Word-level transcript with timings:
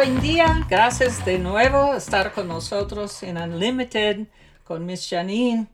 buen 0.00 0.22
día. 0.22 0.66
Gracias 0.66 1.22
de 1.26 1.38
nuevo 1.38 1.92
estar 1.92 2.32
con 2.32 2.48
nosotros 2.48 3.22
en 3.22 3.36
Unlimited 3.36 4.28
con 4.64 4.86
Miss 4.86 5.06
Janine. 5.10 5.66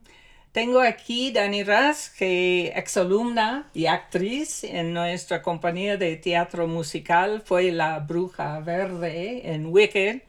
Tengo 0.51 0.81
aquí 0.81 1.31
Dani 1.31 1.63
Raz, 1.63 2.09
que 2.09 2.73
exalumna 2.75 3.69
y 3.73 3.85
actriz 3.85 4.65
en 4.65 4.93
nuestra 4.93 5.41
compañía 5.41 5.95
de 5.95 6.17
teatro 6.17 6.67
musical, 6.67 7.41
fue 7.45 7.71
la 7.71 7.99
bruja 7.99 8.59
verde 8.59 9.49
en 9.53 9.67
Wicked, 9.67 10.23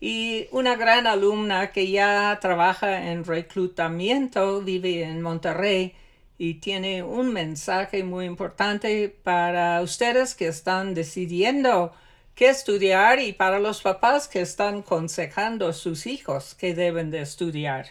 y 0.00 0.48
una 0.50 0.74
gran 0.74 1.06
alumna 1.06 1.70
que 1.70 1.88
ya 1.88 2.36
trabaja 2.40 3.08
en 3.08 3.24
reclutamiento, 3.24 4.62
vive 4.62 5.04
en 5.04 5.22
Monterrey 5.22 5.94
y 6.38 6.54
tiene 6.54 7.04
un 7.04 7.32
mensaje 7.32 8.02
muy 8.02 8.24
importante 8.24 9.08
para 9.08 9.80
ustedes 9.80 10.34
que 10.34 10.48
están 10.48 10.92
decidiendo 10.92 11.92
qué 12.38 12.50
estudiar 12.50 13.18
y 13.18 13.32
para 13.32 13.58
los 13.58 13.82
papás 13.82 14.28
que 14.28 14.40
están 14.40 14.78
aconsejando 14.78 15.66
a 15.66 15.72
sus 15.72 16.06
hijos 16.06 16.54
que 16.54 16.72
deben 16.72 17.10
de 17.10 17.20
estudiar. 17.20 17.86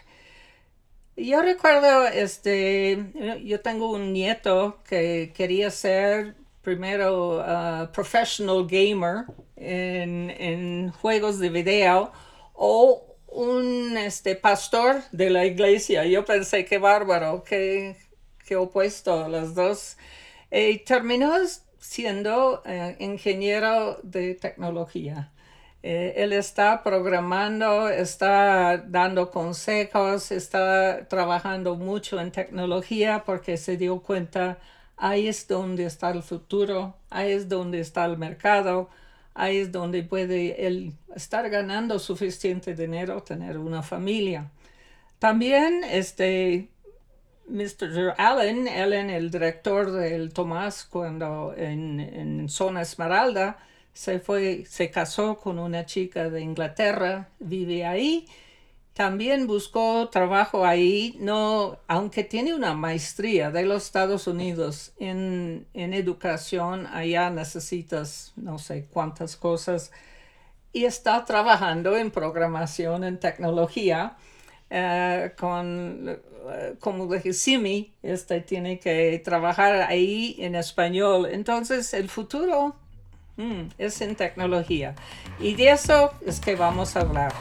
Yo 1.17 1.41
recuerdo, 1.41 2.07
este, 2.07 2.97
yo 3.43 3.59
tengo 3.59 3.91
un 3.91 4.13
nieto 4.13 4.79
que 4.87 5.33
quería 5.35 5.69
ser 5.69 6.35
primero 6.61 7.39
uh, 7.39 7.91
professional 7.91 8.65
gamer 8.65 9.25
en, 9.57 10.93
juegos 10.93 11.39
de 11.39 11.49
video 11.49 12.13
o 12.53 13.03
un 13.27 13.97
este, 13.97 14.37
pastor 14.37 15.01
de 15.11 15.29
la 15.29 15.45
iglesia. 15.45 16.05
Yo 16.05 16.23
pensé, 16.23 16.63
qué 16.63 16.77
bárbaro, 16.77 17.43
qué, 17.43 17.97
qué 18.45 18.55
opuesto 18.55 19.27
los 19.27 19.53
dos. 19.55 19.97
Y 20.49 20.77
terminó 20.85 21.35
siendo 21.79 22.63
uh, 22.65 23.03
ingeniero 23.03 23.99
de 24.03 24.35
tecnología. 24.35 25.31
Eh, 25.83 26.15
él 26.17 26.33
está 26.33 26.83
programando, 26.83 27.89
está 27.89 28.77
dando 28.77 29.31
consejos, 29.31 30.31
está 30.31 31.07
trabajando 31.07 31.75
mucho 31.75 32.19
en 32.19 32.31
tecnología 32.31 33.23
porque 33.25 33.57
se 33.57 33.77
dio 33.77 34.01
cuenta 34.01 34.57
ahí 34.97 35.27
es 35.27 35.47
donde 35.47 35.85
está 35.85 36.09
el 36.09 36.23
futuro, 36.23 36.95
ahí 37.09 37.31
es 37.31 37.47
donde 37.47 37.79
está 37.79 38.05
el 38.05 38.17
mercado, 38.17 38.89
ahí 39.33 39.57
es 39.57 39.71
donde 39.71 40.03
puede 40.03 40.67
él 40.67 40.93
estar 41.15 41.49
ganando 41.49 41.99
suficiente 41.99 42.75
dinero, 42.75 43.23
tener 43.23 43.57
una 43.57 43.83
familia. 43.83 44.51
También 45.19 45.83
este 45.83 46.69
Mr. 47.47 48.13
Allen, 48.17 48.67
Allen, 48.67 49.09
el 49.09 49.31
director 49.31 49.91
del 49.91 50.33
Tomás, 50.33 50.83
cuando 50.83 51.53
en, 51.55 51.99
en 51.99 52.49
Zona 52.49 52.81
Esmeralda, 52.81 53.57
se 53.97 54.19
fue, 54.19 54.63
se 54.69 54.91
casó 54.91 55.37
con 55.37 55.57
una 55.57 55.87
chica 55.87 56.29
de 56.29 56.41
Inglaterra, 56.41 57.29
vive 57.39 57.83
ahí. 57.83 58.27
También 58.93 59.47
buscó 59.47 60.09
trabajo 60.09 60.65
ahí, 60.65 61.17
no, 61.19 61.79
aunque 61.87 62.23
tiene 62.23 62.53
una 62.53 62.75
maestría 62.75 63.49
de 63.49 63.63
los 63.63 63.85
Estados 63.85 64.27
Unidos 64.27 64.93
en, 64.99 65.67
educación, 65.73 66.85
allá 66.87 67.31
necesitas 67.31 68.33
no 68.35 68.59
sé 68.59 68.85
cuántas 68.91 69.35
cosas, 69.35 69.91
y 70.73 70.85
está 70.85 71.25
trabajando 71.25 71.97
en 71.97 72.11
programación, 72.11 73.03
en 73.03 73.19
tecnología, 73.19 74.17
eh, 74.69 75.31
con, 75.37 76.09
eh, 76.09 76.73
como 76.79 77.13
dije, 77.13 77.33
Simi, 77.33 77.93
este 78.03 78.41
tiene 78.41 78.79
que 78.79 79.21
trabajar 79.23 79.81
ahí 79.89 80.35
en 80.39 80.55
español. 80.55 81.27
Entonces, 81.31 81.93
el 81.93 82.09
futuro 82.09 82.75
Mm, 83.37 83.69
es 83.77 84.01
en 84.01 84.15
tecnología. 84.15 84.95
Y 85.39 85.53
de 85.53 85.69
eso 85.69 86.11
es 86.25 86.39
que 86.39 86.55
vamos 86.55 86.95
a 86.95 87.01
hablar. 87.01 87.31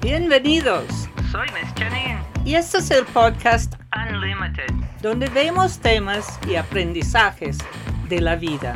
Bienvenidos. 0.00 1.08
Soy 1.30 1.46
Miss 1.52 1.72
Janine. 1.76 2.18
Y 2.44 2.56
este 2.56 2.78
es 2.78 2.90
el 2.90 3.04
podcast 3.06 3.74
Unlimited, 3.96 4.74
donde 5.00 5.28
vemos 5.28 5.78
temas 5.78 6.40
y 6.48 6.56
aprendizajes 6.56 7.58
de 8.08 8.20
la 8.20 8.34
vida, 8.34 8.74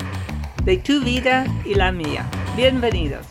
de 0.63 0.77
tu 0.77 1.03
vida 1.03 1.45
y 1.65 1.75
la 1.75 1.91
mía. 1.91 2.25
Bienvenidos. 2.57 3.27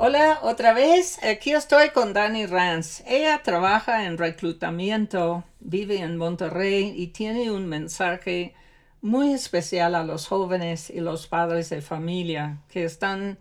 Hola, 0.00 0.38
otra 0.42 0.74
vez. 0.74 1.20
Aquí 1.24 1.52
estoy 1.52 1.90
con 1.90 2.12
Dani 2.12 2.46
Rance. 2.46 3.02
Ella 3.04 3.42
trabaja 3.42 4.04
en 4.04 4.16
reclutamiento, 4.16 5.42
vive 5.58 5.96
en 5.96 6.16
Monterrey 6.16 6.94
y 6.96 7.08
tiene 7.08 7.50
un 7.50 7.66
mensaje 7.66 8.54
muy 9.00 9.32
especial 9.32 9.96
a 9.96 10.04
los 10.04 10.28
jóvenes 10.28 10.88
y 10.88 11.00
los 11.00 11.26
padres 11.26 11.70
de 11.70 11.82
familia 11.82 12.58
que 12.68 12.84
están 12.84 13.38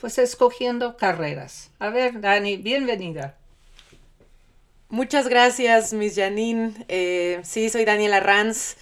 pues 0.00 0.16
escogiendo 0.16 0.96
carreras. 0.96 1.70
A 1.78 1.90
ver, 1.90 2.22
Dani, 2.22 2.56
bienvenida. 2.56 3.36
Muchas 4.88 5.28
gracias, 5.28 5.92
Miss 5.92 6.16
Janine. 6.16 6.72
Eh, 6.88 7.40
sí, 7.42 7.68
soy 7.68 7.84
Daniela 7.84 8.20
Ranz. 8.20 8.78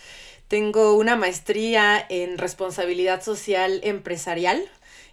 Tengo 0.47 0.95
una 0.95 1.17
maestría 1.17 2.06
en 2.09 2.39
responsabilidad 2.39 3.23
social 3.23 3.81
empresarial 3.83 4.62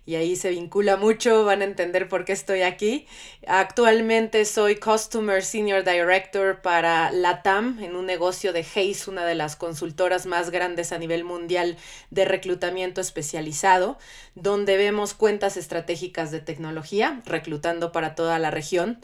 y 0.05 0.15
ahí 0.15 0.35
se 0.35 0.51
vincula 0.51 0.97
mucho, 0.97 1.45
van 1.45 1.61
a 1.61 1.65
entender 1.65 2.07
por 2.07 2.25
qué 2.25 2.33
estoy 2.33 2.61
aquí. 2.61 3.07
Actualmente 3.47 4.45
soy 4.45 4.75
Customer 4.75 5.43
Senior 5.43 5.83
Director 5.83 6.61
para 6.61 7.11
LATAM 7.11 7.83
en 7.83 7.95
un 7.95 8.05
negocio 8.05 8.53
de 8.53 8.65
Hayes, 8.75 9.07
una 9.07 9.25
de 9.25 9.35
las 9.35 9.55
consultoras 9.55 10.25
más 10.25 10.51
grandes 10.51 10.91
a 10.91 10.99
nivel 10.99 11.23
mundial 11.23 11.77
de 12.11 12.25
reclutamiento 12.25 13.01
especializado, 13.01 13.97
donde 14.35 14.77
vemos 14.77 15.13
cuentas 15.13 15.57
estratégicas 15.57 16.31
de 16.31 16.39
tecnología, 16.39 17.21
reclutando 17.25 17.91
para 17.91 18.13
toda 18.13 18.37
la 18.37 18.51
región. 18.51 18.99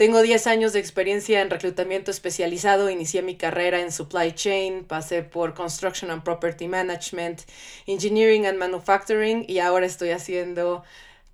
Tengo 0.00 0.22
10 0.22 0.46
años 0.46 0.72
de 0.72 0.78
experiencia 0.80 1.42
en 1.42 1.50
reclutamiento 1.50 2.10
especializado, 2.10 2.88
inicié 2.88 3.20
mi 3.20 3.36
carrera 3.36 3.82
en 3.82 3.92
supply 3.92 4.32
chain, 4.32 4.82
pasé 4.84 5.22
por 5.22 5.52
construction 5.52 6.10
and 6.10 6.22
property 6.22 6.68
management, 6.68 7.42
engineering 7.86 8.46
and 8.46 8.56
manufacturing 8.56 9.44
y 9.46 9.58
ahora 9.58 9.84
estoy 9.84 10.12
haciendo 10.12 10.84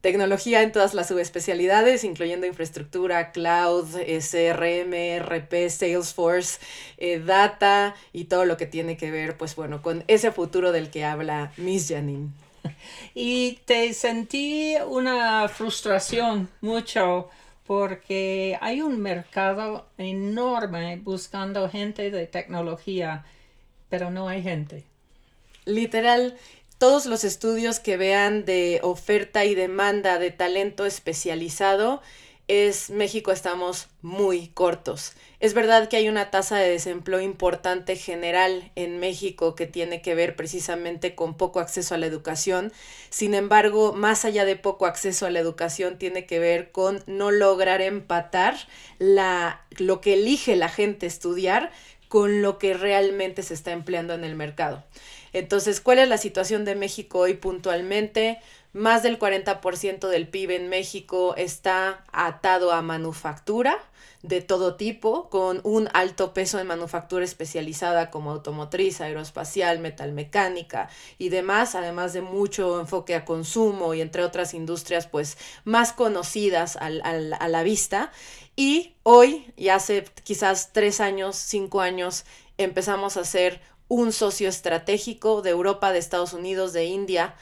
tecnología 0.00 0.62
en 0.62 0.72
todas 0.72 0.94
las 0.94 1.06
subespecialidades, 1.06 2.03
incluyendo 2.03 2.44
infraestructura, 2.44 3.31
cloud, 3.31 3.87
CRM, 3.94 5.21
RP, 5.21 5.71
Salesforce, 5.71 6.59
eh, 6.98 7.21
data 7.21 7.94
y 8.12 8.25
todo 8.25 8.44
lo 8.47 8.56
que 8.56 8.66
tiene 8.66 8.97
que 8.97 9.12
ver, 9.12 9.37
pues 9.37 9.54
bueno, 9.54 9.81
con 9.81 10.03
ese 10.09 10.33
futuro 10.33 10.72
del 10.72 10.91
que 10.91 11.04
habla 11.04 11.53
Miss 11.56 11.87
Janine. 11.88 12.31
Y 13.15 13.60
te 13.65 13.94
sentí 13.94 14.75
una 14.88 15.48
frustración 15.48 16.48
mucho 16.60 17.31
porque 17.66 18.59
hay 18.60 18.81
un 18.81 19.00
mercado 19.00 19.87
enorme 19.99 21.00
buscando 21.03 21.69
gente 21.69 22.10
de 22.10 22.27
tecnología, 22.27 23.25
pero 23.88 24.10
no 24.10 24.28
hay 24.28 24.43
gente. 24.43 24.84
Literal, 25.65 26.37
todos 26.78 27.06
los 27.06 27.25
estudios 27.25 27.81
que 27.81 27.97
vean 27.97 28.44
de 28.44 28.81
oferta 28.82 29.44
y 29.44 29.54
demanda 29.54 30.19
de 30.19 30.31
talento 30.31 30.87
especializado 30.87 32.03
es 32.49 32.91
México 32.91 33.33
estamos 33.33 33.89
muy 34.03 34.49
cortos. 34.49 35.15
Es 35.41 35.53
verdad 35.53 35.89
que 35.89 35.97
hay 35.97 36.09
una 36.09 36.31
tasa 36.31 36.57
de 36.57 36.71
desempleo 36.71 37.21
importante 37.21 37.97
general 37.97 38.71
en 38.77 39.01
México 39.01 39.55
que 39.57 39.67
tiene 39.67 40.01
que 40.01 40.15
ver 40.15 40.37
precisamente 40.37 41.15
con 41.15 41.37
poco 41.37 41.59
acceso 41.59 41.95
a 41.95 41.99
la 41.99 42.07
educación. 42.07 42.73
Sin 43.11 43.34
embargo, 43.34 43.93
más 43.93 44.25
allá 44.25 44.45
de 44.45 44.57
poco 44.57 44.87
acceso 44.87 45.27
a 45.27 45.31
la 45.31 45.41
educación, 45.41 45.99
tiene 45.99 46.25
que 46.27 46.39
ver 46.39 46.71
con 46.71 47.03
no 47.07 47.33
lograr 47.33 47.81
empatar 47.81 48.57
la, 48.99 49.65
lo 49.78 50.01
que 50.01 50.15
elige 50.15 50.55
la 50.55 50.69
gente 50.69 51.07
estudiar 51.07 51.73
con 52.09 52.43
lo 52.43 52.59
que 52.59 52.75
realmente 52.75 53.43
se 53.43 53.55
está 53.55 53.73
empleando 53.73 54.15
en 54.15 54.23
el 54.23 54.37
mercado. 54.37 54.84
Entonces, 55.33 55.81
¿cuál 55.81 55.99
es 55.99 56.09
la 56.09 56.17
situación 56.17 56.65
de 56.65 56.77
México 56.77 57.19
hoy 57.19 57.34
puntualmente? 57.34 58.39
Más 58.77 59.03
del 59.03 59.19
40% 59.19 60.07
del 60.09 60.28
PIB 60.28 60.51
en 60.51 60.69
México 60.69 61.34
está 61.34 62.05
atado 62.13 62.73
a 62.73 62.83
manufactura 62.83 63.83
de 64.21 64.43
todo 64.43 64.77
tipo, 64.77 65.31
con 65.31 65.63
un 65.65 65.89
alto 65.95 66.34
peso 66.34 66.59
en 66.59 66.67
manufactura 66.67 67.25
especializada 67.25 68.11
como 68.11 68.33
automotriz, 68.33 69.01
aeroespacial, 69.01 69.78
metalmecánica 69.78 70.91
y 71.17 71.31
demás, 71.31 71.75
además 71.75 72.13
de 72.13 72.21
mucho 72.21 72.78
enfoque 72.78 73.15
a 73.15 73.25
consumo 73.25 73.95
y 73.95 74.03
entre 74.03 74.23
otras 74.25 74.53
industrias 74.53 75.07
pues 75.07 75.39
más 75.65 75.95
conocidas 75.95 76.77
a 76.77 76.91
la 76.91 77.63
vista. 77.63 78.13
Y 78.57 78.97
hoy, 79.05 79.55
y 79.57 79.71
hace 79.71 80.05
quizás 80.23 80.75
tres 80.75 81.01
años, 81.01 81.37
cinco 81.37 81.81
años, 81.81 82.27
empezamos 82.59 83.17
a 83.17 83.25
ser 83.25 83.59
un 83.89 84.13
socio 84.13 84.51
estratégico 84.51 85.41
de 85.41 85.49
Europa, 85.49 85.93
de 85.93 85.99
Estados 85.99 86.34
Unidos, 86.34 86.75
de 86.75 86.84
India, 86.84 87.37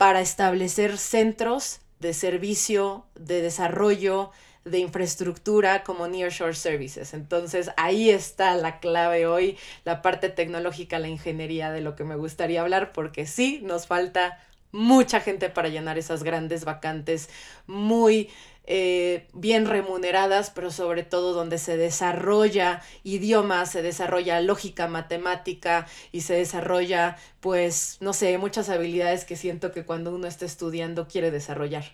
para 0.00 0.22
establecer 0.22 0.96
centros 0.96 1.82
de 1.98 2.14
servicio, 2.14 3.04
de 3.16 3.42
desarrollo, 3.42 4.30
de 4.64 4.78
infraestructura 4.78 5.84
como 5.84 6.08
Nearshore 6.08 6.54
Services. 6.54 7.12
Entonces 7.12 7.70
ahí 7.76 8.08
está 8.08 8.56
la 8.56 8.80
clave 8.80 9.26
hoy, 9.26 9.58
la 9.84 10.00
parte 10.00 10.30
tecnológica, 10.30 10.98
la 10.98 11.08
ingeniería 11.08 11.70
de 11.70 11.82
lo 11.82 11.96
que 11.96 12.04
me 12.04 12.16
gustaría 12.16 12.62
hablar, 12.62 12.92
porque 12.92 13.26
sí 13.26 13.60
nos 13.62 13.86
falta 13.86 14.42
mucha 14.72 15.20
gente 15.20 15.48
para 15.48 15.68
llenar 15.68 15.98
esas 15.98 16.22
grandes 16.22 16.64
vacantes 16.64 17.28
muy 17.66 18.30
eh, 18.64 19.26
bien 19.32 19.66
remuneradas, 19.66 20.50
pero 20.50 20.70
sobre 20.70 21.02
todo 21.02 21.32
donde 21.32 21.58
se 21.58 21.76
desarrolla 21.76 22.82
idioma, 23.02 23.66
se 23.66 23.82
desarrolla 23.82 24.40
lógica 24.40 24.86
matemática 24.86 25.86
y 26.12 26.20
se 26.20 26.34
desarrolla, 26.34 27.16
pues, 27.40 27.96
no 28.00 28.12
sé, 28.12 28.38
muchas 28.38 28.68
habilidades 28.68 29.24
que 29.24 29.36
siento 29.36 29.72
que 29.72 29.84
cuando 29.84 30.14
uno 30.14 30.28
está 30.28 30.44
estudiando 30.44 31.08
quiere 31.08 31.32
desarrollar. 31.32 31.84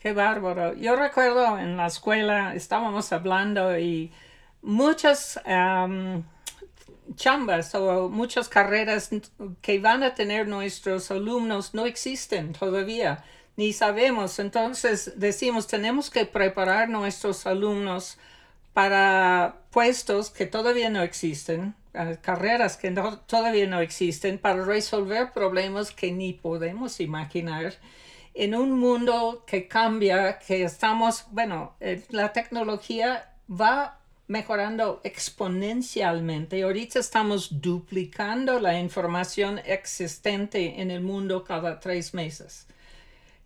Qué 0.00 0.12
bárbaro. 0.12 0.74
Yo 0.74 0.96
recuerdo 0.96 1.58
en 1.58 1.76
la 1.76 1.86
escuela 1.86 2.54
estábamos 2.54 3.12
hablando 3.12 3.78
y 3.78 4.10
muchas 4.62 5.38
chambas 7.16 7.74
o 7.74 8.08
muchas 8.08 8.48
carreras 8.48 9.10
que 9.62 9.78
van 9.78 10.02
a 10.02 10.14
tener 10.14 10.46
nuestros 10.46 11.10
alumnos 11.10 11.74
no 11.74 11.86
existen 11.86 12.52
todavía, 12.52 13.24
ni 13.56 13.72
sabemos. 13.72 14.38
Entonces 14.38 15.12
decimos, 15.16 15.66
tenemos 15.66 16.10
que 16.10 16.26
preparar 16.26 16.88
nuestros 16.88 17.46
alumnos 17.46 18.18
para 18.72 19.56
puestos 19.70 20.30
que 20.30 20.46
todavía 20.46 20.90
no 20.90 21.02
existen, 21.02 21.74
carreras 22.20 22.76
que 22.76 22.90
todavía 23.26 23.66
no 23.66 23.80
existen, 23.80 24.38
para 24.38 24.64
resolver 24.64 25.32
problemas 25.32 25.90
que 25.92 26.12
ni 26.12 26.34
podemos 26.34 27.00
imaginar 27.00 27.74
en 28.34 28.54
un 28.54 28.78
mundo 28.78 29.44
que 29.46 29.66
cambia, 29.66 30.38
que 30.38 30.62
estamos, 30.62 31.24
bueno, 31.30 31.74
eh, 31.80 32.04
la 32.10 32.34
tecnología 32.34 33.32
va 33.48 33.98
mejorando 34.28 35.00
exponencialmente. 35.04 36.62
Ahorita 36.62 36.98
estamos 36.98 37.60
duplicando 37.60 38.60
la 38.60 38.78
información 38.78 39.60
existente 39.64 40.80
en 40.80 40.90
el 40.90 41.00
mundo 41.00 41.44
cada 41.44 41.80
tres 41.80 42.14
meses. 42.14 42.66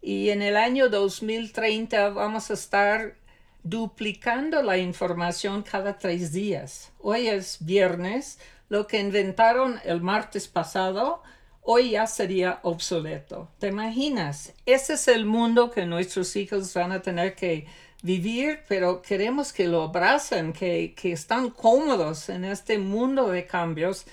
Y 0.03 0.31
en 0.31 0.41
el 0.43 0.57
año 0.57 0.89
2030 0.89 2.11
vamos 2.11 2.51
a 2.51 2.55
estar 2.55 3.17
duplicando 3.63 4.63
la 4.63 4.79
información 4.79 5.63
cada 5.63 5.99
tres 5.99 6.33
días. 6.33 6.93
Hoy 7.01 7.29
es 7.29 7.59
viernes. 7.61 8.39
Lo 8.69 8.87
que 8.87 9.01
inventaron 9.01 9.81
el 9.85 10.01
martes 10.01 10.49
pasado, 10.49 11.23
hoy 11.61 11.91
ya 11.91 12.07
sería 12.07 12.61
obsoleto. 12.63 13.51
¿Te 13.59 13.69
imaginas? 13.69 14.55
Ese 14.65 14.95
es 14.95 15.09
el 15.09 15.27
mundo 15.27 15.71
que 15.71 15.85
nuestros 15.85 16.35
hijos 16.37 16.73
van 16.73 16.93
a 16.93 17.03
tener 17.03 17.35
que 17.35 17.67
vivir, 18.03 18.61
pero 18.69 19.03
queremos 19.03 19.53
que 19.53 19.69
lo 19.69 19.83
abracen, 19.83 20.53
que, 20.53 20.95
que 20.95 21.13
están 21.13 21.51
cómodos 21.51 22.29
en 22.29 22.45
este 22.45 22.79
mundo 22.79 23.29
de 23.31 23.47
cambios 23.47 24.07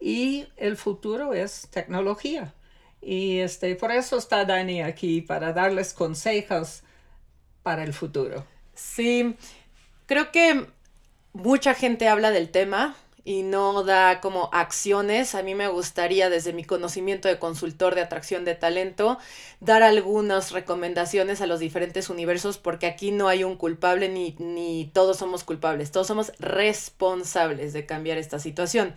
y 0.00 0.46
el 0.56 0.76
futuro 0.76 1.32
es 1.34 1.68
tecnología. 1.70 2.54
Y 3.00 3.38
este, 3.38 3.74
por 3.74 3.90
eso 3.90 4.16
está 4.16 4.44
Dani 4.44 4.82
aquí, 4.82 5.20
para 5.20 5.52
darles 5.52 5.92
consejos 5.92 6.82
para 7.62 7.82
el 7.82 7.92
futuro. 7.92 8.46
Sí, 8.74 9.36
creo 10.06 10.30
que 10.30 10.66
mucha 11.32 11.74
gente 11.74 12.08
habla 12.08 12.30
del 12.30 12.50
tema, 12.50 12.96
y 13.24 13.42
no 13.42 13.84
da 13.84 14.20
como 14.20 14.50
acciones. 14.52 15.34
A 15.34 15.42
mí 15.42 15.54
me 15.54 15.68
gustaría, 15.68 16.30
desde 16.30 16.52
mi 16.52 16.64
conocimiento 16.64 17.28
de 17.28 17.38
consultor 17.38 17.94
de 17.94 18.00
atracción 18.00 18.44
de 18.44 18.54
talento, 18.54 19.18
dar 19.60 19.82
algunas 19.82 20.52
recomendaciones 20.52 21.40
a 21.40 21.46
los 21.46 21.60
diferentes 21.60 22.10
universos, 22.10 22.58
porque 22.58 22.86
aquí 22.86 23.10
no 23.10 23.28
hay 23.28 23.44
un 23.44 23.56
culpable 23.56 24.08
ni, 24.08 24.34
ni 24.38 24.90
todos 24.92 25.18
somos 25.18 25.44
culpables, 25.44 25.92
todos 25.92 26.06
somos 26.06 26.32
responsables 26.38 27.72
de 27.72 27.86
cambiar 27.86 28.18
esta 28.18 28.38
situación. 28.38 28.94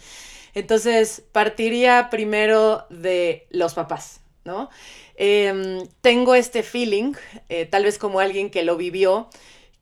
Entonces, 0.55 1.21
partiría 1.31 2.09
primero 2.09 2.85
de 2.89 3.45
los 3.49 3.73
papás, 3.73 4.21
¿no? 4.45 4.69
Em, 5.17 5.87
tengo 6.01 6.33
este 6.35 6.63
feeling, 6.63 7.13
eh, 7.49 7.65
tal 7.65 7.83
vez 7.83 7.97
como 7.97 8.19
alguien 8.19 8.49
que 8.49 8.63
lo 8.63 8.77
vivió, 8.77 9.29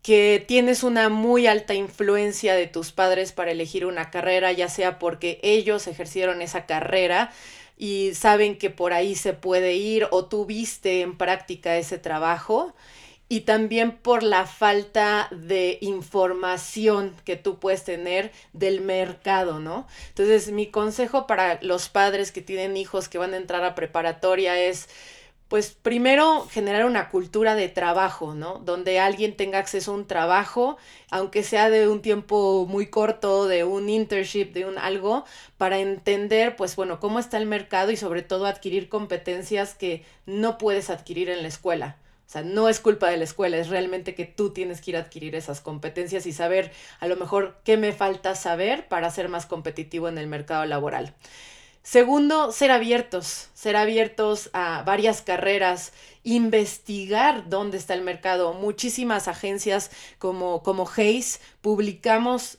que 0.04 0.44
tienes 0.48 0.84
una 0.84 1.10
muy 1.10 1.48
alta 1.48 1.74
influencia 1.74 2.56
de 2.56 2.68
tus 2.68 2.92
padres 2.92 3.32
para 3.32 3.52
elegir 3.52 3.86
una 3.86 4.12
carrera, 4.12 4.52
ya 4.52 4.70
sea 4.70 5.00
porque 5.00 5.40
ellos 5.42 5.88
ejercieron 5.88 6.42
esa 6.42 6.66
carrera 6.68 7.32
y 7.78 8.14
saben 8.14 8.58
que 8.58 8.70
por 8.70 8.94
ahí 8.94 9.16
se 9.16 9.34
puede 9.34 9.76
ir 9.76 10.08
o 10.12 10.26
tuviste 10.26 11.02
en 11.02 11.18
práctica 11.18 11.78
ese 11.78 11.98
trabajo 11.98 12.76
y 13.30 13.42
también 13.42 13.98
por 13.98 14.24
la 14.24 14.46
falta 14.46 15.28
de 15.32 15.80
información 15.82 17.16
que 17.24 17.36
tú 17.36 17.58
puedes 17.60 17.84
tener 17.84 18.32
del 18.52 18.82
mercado, 18.82 19.60
¿no? 19.60 19.88
Entonces, 20.10 20.52
mi 20.52 20.68
consejo 20.68 21.26
para 21.26 21.60
los 21.62 21.90
padres 21.90 22.32
que 22.32 22.42
tienen 22.42 22.78
hijos 22.78 23.10
que 23.10 23.18
van 23.18 23.34
a 23.34 23.38
entrar 23.38 23.64
a 23.64 23.74
preparatoria 23.74 24.60
es 24.60 24.88
pues 25.54 25.70
primero 25.80 26.48
generar 26.50 26.84
una 26.84 27.10
cultura 27.10 27.54
de 27.54 27.70
trabajo, 27.70 28.34
¿no? 28.34 28.58
Donde 28.66 29.00
alguien 29.00 29.38
tenga 29.38 29.60
acceso 29.60 29.92
a 29.92 29.94
un 29.94 30.08
trabajo, 30.08 30.78
aunque 31.12 31.44
sea 31.44 31.70
de 31.70 31.88
un 31.88 32.02
tiempo 32.02 32.66
muy 32.68 32.88
corto, 32.88 33.46
de 33.46 33.64
un 33.64 33.88
internship, 33.88 34.52
de 34.52 34.66
un 34.66 34.80
algo, 34.80 35.26
para 35.60 35.78
entender, 35.78 36.56
pues 36.56 36.76
bueno, 36.76 37.00
cómo 37.00 37.20
está 37.20 37.38
el 37.38 37.46
mercado 37.46 37.92
y 37.92 37.98
sobre 37.98 38.24
todo 38.24 38.48
adquirir 38.48 38.90
competencias 38.90 39.76
que 39.76 40.04
no 40.26 40.58
puedes 40.58 40.90
adquirir 40.90 41.30
en 41.30 41.44
la 41.44 41.50
escuela. 41.50 41.98
O 42.26 42.32
sea, 42.32 42.42
no 42.42 42.68
es 42.68 42.80
culpa 42.80 43.12
de 43.12 43.18
la 43.18 43.26
escuela, 43.26 43.58
es 43.58 43.70
realmente 43.70 44.16
que 44.16 44.26
tú 44.26 44.54
tienes 44.54 44.82
que 44.82 44.90
ir 44.90 44.98
a 44.98 45.02
adquirir 45.02 45.36
esas 45.36 45.62
competencias 45.62 46.26
y 46.26 46.34
saber 46.34 46.72
a 47.00 47.06
lo 47.08 47.16
mejor 47.16 47.60
qué 47.64 47.78
me 47.78 47.92
falta 47.92 48.34
saber 48.34 48.88
para 48.88 49.12
ser 49.12 49.30
más 49.30 49.46
competitivo 49.46 50.10
en 50.10 50.18
el 50.18 50.26
mercado 50.26 50.66
laboral. 50.66 51.14
Segundo, 51.84 52.54
ser 52.54 52.72
abiertos, 52.72 53.50
ser 53.54 53.76
abiertos 53.76 54.50
a 54.54 54.84
varias 54.84 55.22
carreras, 55.22 55.92
investigar 56.24 57.50
dónde 57.50 57.78
está 57.78 57.94
el 57.94 58.02
mercado. 58.02 58.54
Muchísimas 58.54 59.28
agencias 59.28 59.92
como, 60.18 60.64
como 60.64 60.90
Hayes 60.96 61.42
publicamos 61.60 62.58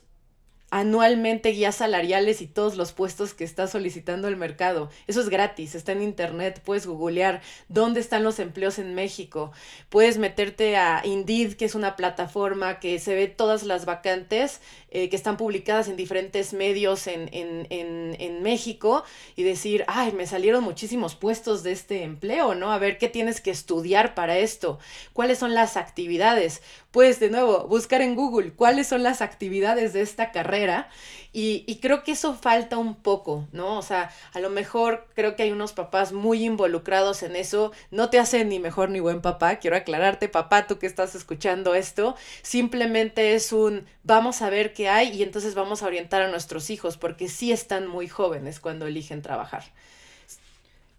anualmente 0.71 1.49
guías 1.49 1.75
salariales 1.75 2.41
y 2.41 2.47
todos 2.47 2.75
los 2.75 2.91
puestos 2.91 3.33
que 3.33 3.43
está 3.43 3.65
solicitando 3.67 4.27
el 4.27 4.35
mercado. 4.35 4.89
Eso 5.07 5.21
es 5.21 5.29
gratis, 5.29 5.73
está 5.73 5.93
en 5.93 6.01
internet, 6.01 6.61
puedes 6.65 6.85
googlear 6.85 7.41
dónde 7.69 8.01
están 8.01 8.23
los 8.23 8.39
empleos 8.39 8.77
en 8.77 8.93
México. 8.93 9.51
Puedes 9.89 10.17
meterte 10.17 10.75
a 10.75 11.01
Indeed, 11.05 11.53
que 11.53 11.65
es 11.65 11.75
una 11.75 11.95
plataforma 11.95 12.79
que 12.79 12.99
se 12.99 13.15
ve 13.15 13.27
todas 13.27 13.63
las 13.63 13.85
vacantes 13.85 14.59
eh, 14.95 15.09
que 15.09 15.17
están 15.17 15.35
publicadas 15.35 15.89
en 15.89 15.97
diferentes 15.97 16.53
medios 16.53 17.07
en, 17.07 17.27
en, 17.33 17.67
en, 17.69 18.15
en, 18.17 18.41
México 18.41 19.03
y 19.35 19.43
decir, 19.43 19.83
ay, 19.87 20.13
me 20.13 20.25
salieron 20.25 20.63
muchísimos 20.63 21.15
puestos 21.15 21.63
de 21.63 21.73
este 21.73 22.03
empleo, 22.03 22.55
¿no? 22.55 22.71
A 22.71 22.77
ver, 22.77 22.97
¿qué 22.97 23.09
tienes 23.09 23.41
que 23.41 23.51
estudiar 23.51 24.15
para 24.15 24.37
esto? 24.37 24.79
¿Cuáles 25.11 25.37
son 25.37 25.53
las 25.53 25.75
actividades? 25.75 26.61
Pues 26.91 27.19
de 27.19 27.29
nuevo, 27.29 27.67
buscar 27.67 28.01
en 28.01 28.15
Google 28.15 28.53
cuáles 28.53 28.87
son 28.87 29.03
las 29.03 29.21
actividades 29.21 29.91
de 29.91 30.01
esta 30.01 30.31
carrera 30.31 30.89
y, 31.35 31.65
y 31.67 31.79
creo 31.79 32.01
que 32.05 32.13
eso 32.13 32.33
falta 32.33 32.77
un 32.77 32.95
poco, 32.95 33.45
¿no? 33.51 33.77
O 33.77 33.81
sea, 33.81 34.09
a 34.31 34.39
lo 34.39 34.49
mejor 34.49 35.05
creo 35.15 35.35
que 35.35 35.43
hay 35.43 35.51
unos 35.51 35.73
papás 35.73 36.13
muy 36.13 36.45
involucrados 36.45 37.23
en 37.23 37.35
eso, 37.35 37.73
no 37.91 38.09
te 38.09 38.19
hacen 38.19 38.47
ni 38.47 38.57
mejor 38.59 38.89
ni 38.89 39.01
buen 39.01 39.21
papá, 39.21 39.57
quiero 39.57 39.75
aclararte, 39.75 40.29
papá, 40.29 40.65
tú 40.65 40.79
que 40.79 40.87
estás 40.87 41.13
escuchando 41.13 41.75
esto, 41.75 42.15
simplemente 42.41 43.33
es 43.33 43.51
un, 43.51 43.85
vamos 44.03 44.41
a 44.41 44.49
ver 44.49 44.73
qué 44.73 44.87
hay 44.87 45.09
y 45.09 45.23
entonces 45.23 45.55
vamos 45.55 45.83
a 45.83 45.87
orientar 45.87 46.21
a 46.21 46.31
nuestros 46.31 46.69
hijos 46.69 46.95
porque 46.95 47.27
sí 47.27 47.51
están 47.51 47.85
muy 47.85 48.07
jóvenes 48.07 48.61
cuando 48.61 48.87
eligen 48.87 49.21
trabajar. 49.21 49.65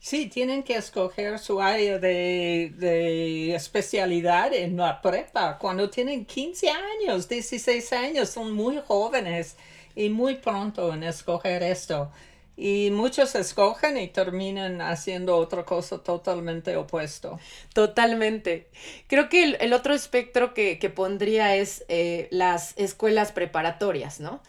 Sí, 0.01 0.27
tienen 0.27 0.63
que 0.63 0.77
escoger 0.77 1.39
su 1.39 1.63
área 1.63 1.99
de, 1.99 2.75
de, 2.77 3.55
especialidad 3.55 4.53
en 4.53 4.77
la 4.77 5.01
prepa. 5.01 5.57
Cuando 5.59 5.89
tienen 5.89 6.27
15 6.27 6.71
años, 6.71 7.27
16 7.27 7.93
años, 7.95 8.29
son 8.29 8.53
muy 8.53 8.79
jóvenes 8.87 9.57
y 9.97 10.11
muy 10.11 10.37
pronto 10.37 10.95
en 10.95 11.03
escoger 11.03 11.65
esto. 11.65 12.13
Y 12.59 12.91
muchos 12.91 13.35
escogen 13.35 13.99
y 13.99 14.09
terminan 14.09 14.81
haciendo 14.81 15.37
otra 15.37 15.65
cosa 15.65 15.99
totalmente 15.99 16.77
opuesto. 16.77 17.39
Totalmente. 17.75 18.69
Creo 19.09 19.29
que 19.29 19.57
el, 19.61 19.73
otro 19.75 19.93
espectro 19.93 20.55
que, 20.55 20.93
pondría 20.95 21.57
es 21.57 21.85
eh, 21.89 22.29
las 22.31 22.73
escuelas 22.79 23.33
preparatorias, 23.33 24.21
¿no? 24.21 24.41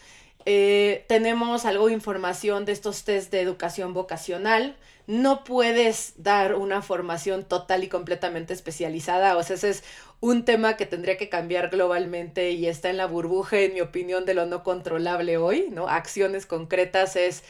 Eh, 0.50 1.04
tenemos 1.10 1.66
algo 1.66 1.88
de 1.88 1.94
información 1.94 2.63
de 2.63 2.72
estos 2.72 3.04
test 3.04 3.34
de 3.34 3.42
educación 3.42 3.94
vocacional. 3.94 4.77
No 5.06 5.44
puedes 5.44 6.13
dar 6.16 6.56
una 6.56 6.82
formación 6.82 7.44
total 7.44 7.84
y 7.84 7.89
completamente 7.89 8.54
especializada. 8.54 9.36
O 9.36 9.44
sea, 9.44 9.58
ese 9.58 9.72
es 9.72 9.84
un 10.22 10.46
tema 10.46 10.77
que 10.77 10.86
tendría 10.86 11.18
que 11.18 11.27
cambiar 11.27 11.70
globalmente 11.70 12.51
y 12.51 12.68
está 12.68 12.89
en 12.89 12.96
la 12.96 13.08
burbuja, 13.08 13.60
en 13.60 13.74
mi 13.74 13.82
opinión, 13.82 14.24
de 14.25 14.36
lo 14.36 14.46
no 14.46 14.63
controlable 14.63 15.36
hoy, 15.36 15.68
¿no? 15.70 15.89
Acciones 15.89 16.46
concretas 16.46 17.18
es 17.18 17.44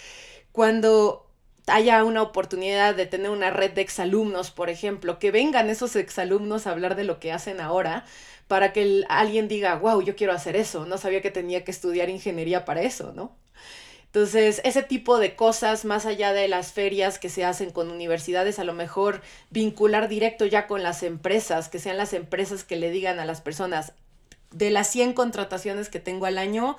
cuando 0.52 1.27
haya 1.68 2.04
una 2.04 2.22
oportunidad 2.22 2.96
de 2.96 3.06
tener 3.06 3.30
una 3.30 3.50
red 3.50 3.72
de 3.72 3.82
exalumnos, 3.82 4.52
por 4.52 4.70
ejemplo, 4.70 5.20
que 5.20 5.32
vengan 5.32 5.70
esos 5.70 5.96
exalumnos 5.96 6.66
a 6.66 6.72
hablar 6.72 6.96
de 6.96 7.04
lo 7.04 7.20
que 7.20 7.32
hacen 7.32 7.62
ahora, 7.62 8.06
para 8.48 8.74
que 8.74 9.04
alguien 9.10 9.48
diga, 9.48 9.76
wow, 9.76 10.02
yo 10.02 10.16
quiero 10.16 10.34
hacer 10.34 10.56
eso, 10.56 10.86
no 10.86 10.98
sabía 10.98 11.22
que 11.22 11.32
tenía 11.32 11.64
que 11.64 11.72
estudiar 11.72 12.10
ingeniería 12.10 12.64
para 12.66 12.82
eso, 12.82 13.12
¿no? 13.14 13.36
Entonces, 14.06 14.62
ese 14.64 14.84
tipo 14.84 15.20
de 15.20 15.36
cosas, 15.36 15.84
más 15.84 16.06
allá 16.06 16.32
de 16.32 16.48
las 16.48 16.72
ferias 16.72 17.20
que 17.20 17.30
se 17.30 17.44
hacen 17.44 17.72
con 17.72 17.92
universidades, 17.92 18.58
a 18.58 18.64
lo 18.64 18.74
mejor 18.74 19.22
vincular 19.50 20.08
directo 20.08 20.46
ya 20.46 20.66
con 20.66 20.82
las 20.82 21.04
empresas, 21.04 21.68
que 21.68 21.78
sean 21.78 21.98
las 21.98 22.14
empresas 22.14 22.64
que 22.64 22.78
le 22.78 22.90
digan 22.90 23.20
a 23.20 23.26
las 23.26 23.42
personas, 23.42 23.92
de 24.52 24.70
las 24.70 24.90
100 24.90 25.14
contrataciones 25.14 25.90
que 25.90 26.00
tengo 26.00 26.26
al 26.26 26.38
año, 26.38 26.78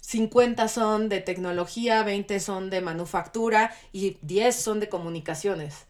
50 0.00 0.68
son 0.68 1.08
de 1.08 1.20
tecnología, 1.20 2.02
20 2.02 2.38
son 2.40 2.70
de 2.70 2.80
manufactura 2.80 3.74
y 3.92 4.18
10 4.22 4.54
son 4.54 4.80
de 4.80 4.88
comunicaciones. 4.88 5.86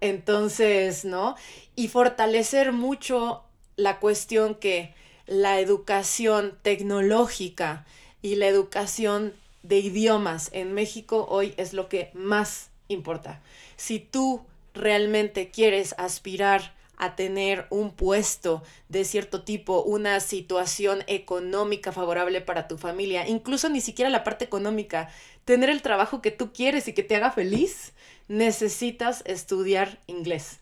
Entonces, 0.00 1.04
¿no? 1.04 1.36
Y 1.76 1.88
fortalecer 1.88 2.72
mucho 2.72 3.44
la 3.76 3.98
cuestión 3.98 4.54
que 4.54 4.94
la 5.26 5.60
educación 5.60 6.56
tecnológica 6.62 7.84
y 8.22 8.36
la 8.36 8.46
educación 8.46 9.34
de 9.62 9.78
idiomas 9.78 10.48
en 10.52 10.72
México 10.72 11.26
hoy 11.28 11.54
es 11.56 11.72
lo 11.72 11.88
que 11.88 12.10
más 12.14 12.70
importa. 12.88 13.40
Si 13.76 13.98
tú 13.98 14.42
realmente 14.74 15.50
quieres 15.50 15.94
aspirar 15.98 16.74
a 17.00 17.16
tener 17.16 17.66
un 17.70 17.92
puesto 17.92 18.62
de 18.88 19.04
cierto 19.04 19.42
tipo, 19.42 19.82
una 19.82 20.20
situación 20.20 21.02
económica 21.06 21.92
favorable 21.92 22.42
para 22.42 22.68
tu 22.68 22.76
familia, 22.76 23.26
incluso 23.26 23.70
ni 23.70 23.80
siquiera 23.80 24.10
la 24.10 24.22
parte 24.22 24.44
económica, 24.44 25.08
tener 25.46 25.70
el 25.70 25.80
trabajo 25.80 26.20
que 26.20 26.30
tú 26.30 26.52
quieres 26.52 26.86
y 26.88 26.92
que 26.92 27.02
te 27.02 27.16
haga 27.16 27.32
feliz, 27.32 27.94
necesitas 28.28 29.22
estudiar 29.24 29.98
inglés. 30.06 30.60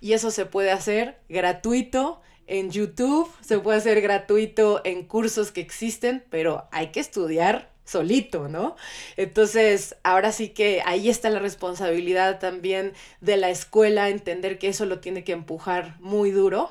Y 0.00 0.12
eso 0.12 0.30
se 0.30 0.46
puede 0.46 0.70
hacer 0.70 1.18
gratuito 1.28 2.22
en 2.46 2.70
YouTube, 2.70 3.28
se 3.40 3.58
puede 3.58 3.78
hacer 3.78 4.00
gratuito 4.00 4.80
en 4.84 5.04
cursos 5.04 5.50
que 5.50 5.60
existen, 5.60 6.24
pero 6.30 6.68
hay 6.70 6.92
que 6.92 7.00
estudiar 7.00 7.72
solito, 7.90 8.48
¿no? 8.48 8.76
Entonces, 9.16 9.96
ahora 10.04 10.32
sí 10.32 10.50
que 10.50 10.82
ahí 10.86 11.08
está 11.08 11.30
la 11.30 11.40
responsabilidad 11.40 12.38
también 12.38 12.92
de 13.20 13.36
la 13.36 13.50
escuela, 13.50 14.08
entender 14.08 14.58
que 14.58 14.68
eso 14.68 14.86
lo 14.86 15.00
tiene 15.00 15.24
que 15.24 15.32
empujar 15.32 15.96
muy 16.00 16.30
duro. 16.30 16.70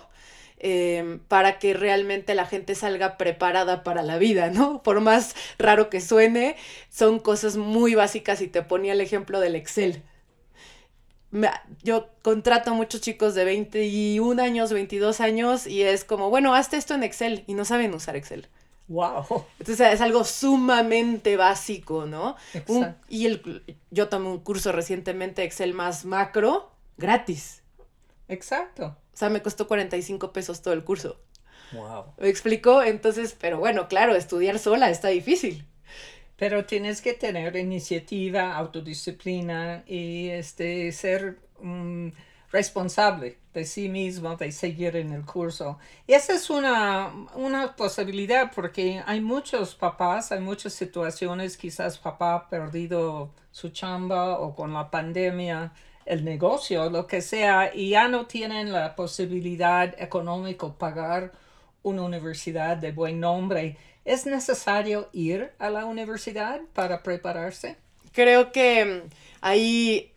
Em, 0.61 1.19
para 1.19 1.57
que 1.57 1.73
realmente 1.73 2.35
la 2.35 2.45
gente 2.45 2.75
salga 2.75 3.17
preparada 3.17 3.81
para 3.83 4.03
la 4.03 4.17
vida, 4.17 4.49
¿no? 4.49 4.83
Por 4.83 4.99
más 4.99 5.33
raro 5.57 5.89
que 5.89 6.01
suene, 6.01 6.57
son 6.89 7.19
cosas 7.19 7.55
muy 7.55 7.95
básicas 7.95 8.41
y 8.41 8.47
te 8.47 8.61
ponía 8.61 8.91
el 8.93 9.01
ejemplo 9.01 9.39
del 9.39 9.55
Excel. 9.55 10.03
yo 11.83 12.09
contrato 12.23 12.71
a 12.71 12.73
muchos 12.73 13.01
chicos 13.01 13.35
de 13.35 13.45
21 13.45 14.41
años, 14.41 14.73
22 14.73 15.21
años 15.21 15.67
y 15.67 15.83
es 15.83 16.03
como, 16.03 16.29
bueno, 16.29 16.55
hazte 16.55 16.77
esto 16.77 16.93
en 16.95 17.03
Excel 17.03 17.43
y 17.47 17.53
no 17.53 17.65
saben 17.65 17.93
usar 17.93 18.15
Excel. 18.15 18.47
Wow. 18.89 19.45
Entonces 19.59 19.93
es 19.93 20.01
algo 20.01 20.23
sumamente 20.23 21.37
básico, 21.37 22.05
¿no? 22.07 22.35
y 23.07 23.27
el, 23.27 23.77
yo 23.91 24.09
tomé 24.09 24.29
un 24.29 24.39
curso 24.39 24.71
recientemente 24.71 25.43
Excel 25.43 25.73
más 25.73 26.05
macro, 26.05 26.71
gratis. 26.97 27.61
Exacto. 28.27 28.97
O 29.13 29.17
sea, 29.17 29.29
me 29.29 29.41
costó 29.41 29.67
45 29.67 30.33
pesos 30.33 30.61
todo 30.63 30.73
el 30.73 30.83
curso. 30.83 31.19
Wow. 31.71 32.05
¿Me 32.17 32.29
explicó? 32.29 32.81
Entonces, 32.81 33.35
pero 33.39 33.59
bueno, 33.59 33.87
claro, 33.87 34.15
estudiar 34.15 34.57
sola 34.57 34.89
está 34.89 35.09
difícil. 35.09 35.65
Pero 36.35 36.65
tienes 36.65 37.01
que 37.01 37.13
tener 37.13 37.55
iniciativa, 37.57 38.55
autodisciplina 38.55 39.83
y 39.85 40.29
este 40.29 40.91
ser 40.93 41.37
responsable 42.51 43.37
de 43.53 43.65
sí 43.65 43.89
mismo, 43.89 44.35
de 44.35 44.51
seguir 44.51 44.95
en 44.95 45.11
el 45.11 45.25
curso. 45.25 45.77
Y 46.07 46.13
esa 46.13 46.33
es 46.33 46.49
una, 46.49 47.11
una 47.35 47.75
posibilidad 47.75 48.51
porque 48.53 49.01
hay 49.05 49.21
muchos 49.21 49.75
papás, 49.75 50.31
hay 50.31 50.39
muchas 50.39 50.73
situaciones, 50.73 51.57
quizás 51.57 51.97
papá 51.97 52.35
ha 52.35 52.49
perdido 52.49 53.31
su 53.51 53.69
chamba 53.69 54.39
o 54.39 54.55
con 54.55 54.73
la 54.73 54.89
pandemia 54.89 55.73
el 56.05 56.25
negocio, 56.25 56.89
lo 56.89 57.05
que 57.05 57.21
sea, 57.21 57.71
y 57.73 57.91
ya 57.91 58.07
no 58.07 58.25
tienen 58.25 58.71
la 58.71 58.95
posibilidad 58.95 59.93
económica 60.01 60.67
pagar 60.73 61.31
una 61.83 62.01
universidad 62.01 62.77
de 62.77 62.91
buen 62.91 63.19
nombre. 63.19 63.77
¿Es 64.05 64.25
necesario 64.25 65.09
ir 65.13 65.51
a 65.59 65.69
la 65.69 65.85
universidad 65.85 66.61
para 66.73 67.03
prepararse? 67.03 67.77
Creo 68.11 68.51
que 68.51 69.03
ahí 69.41 70.11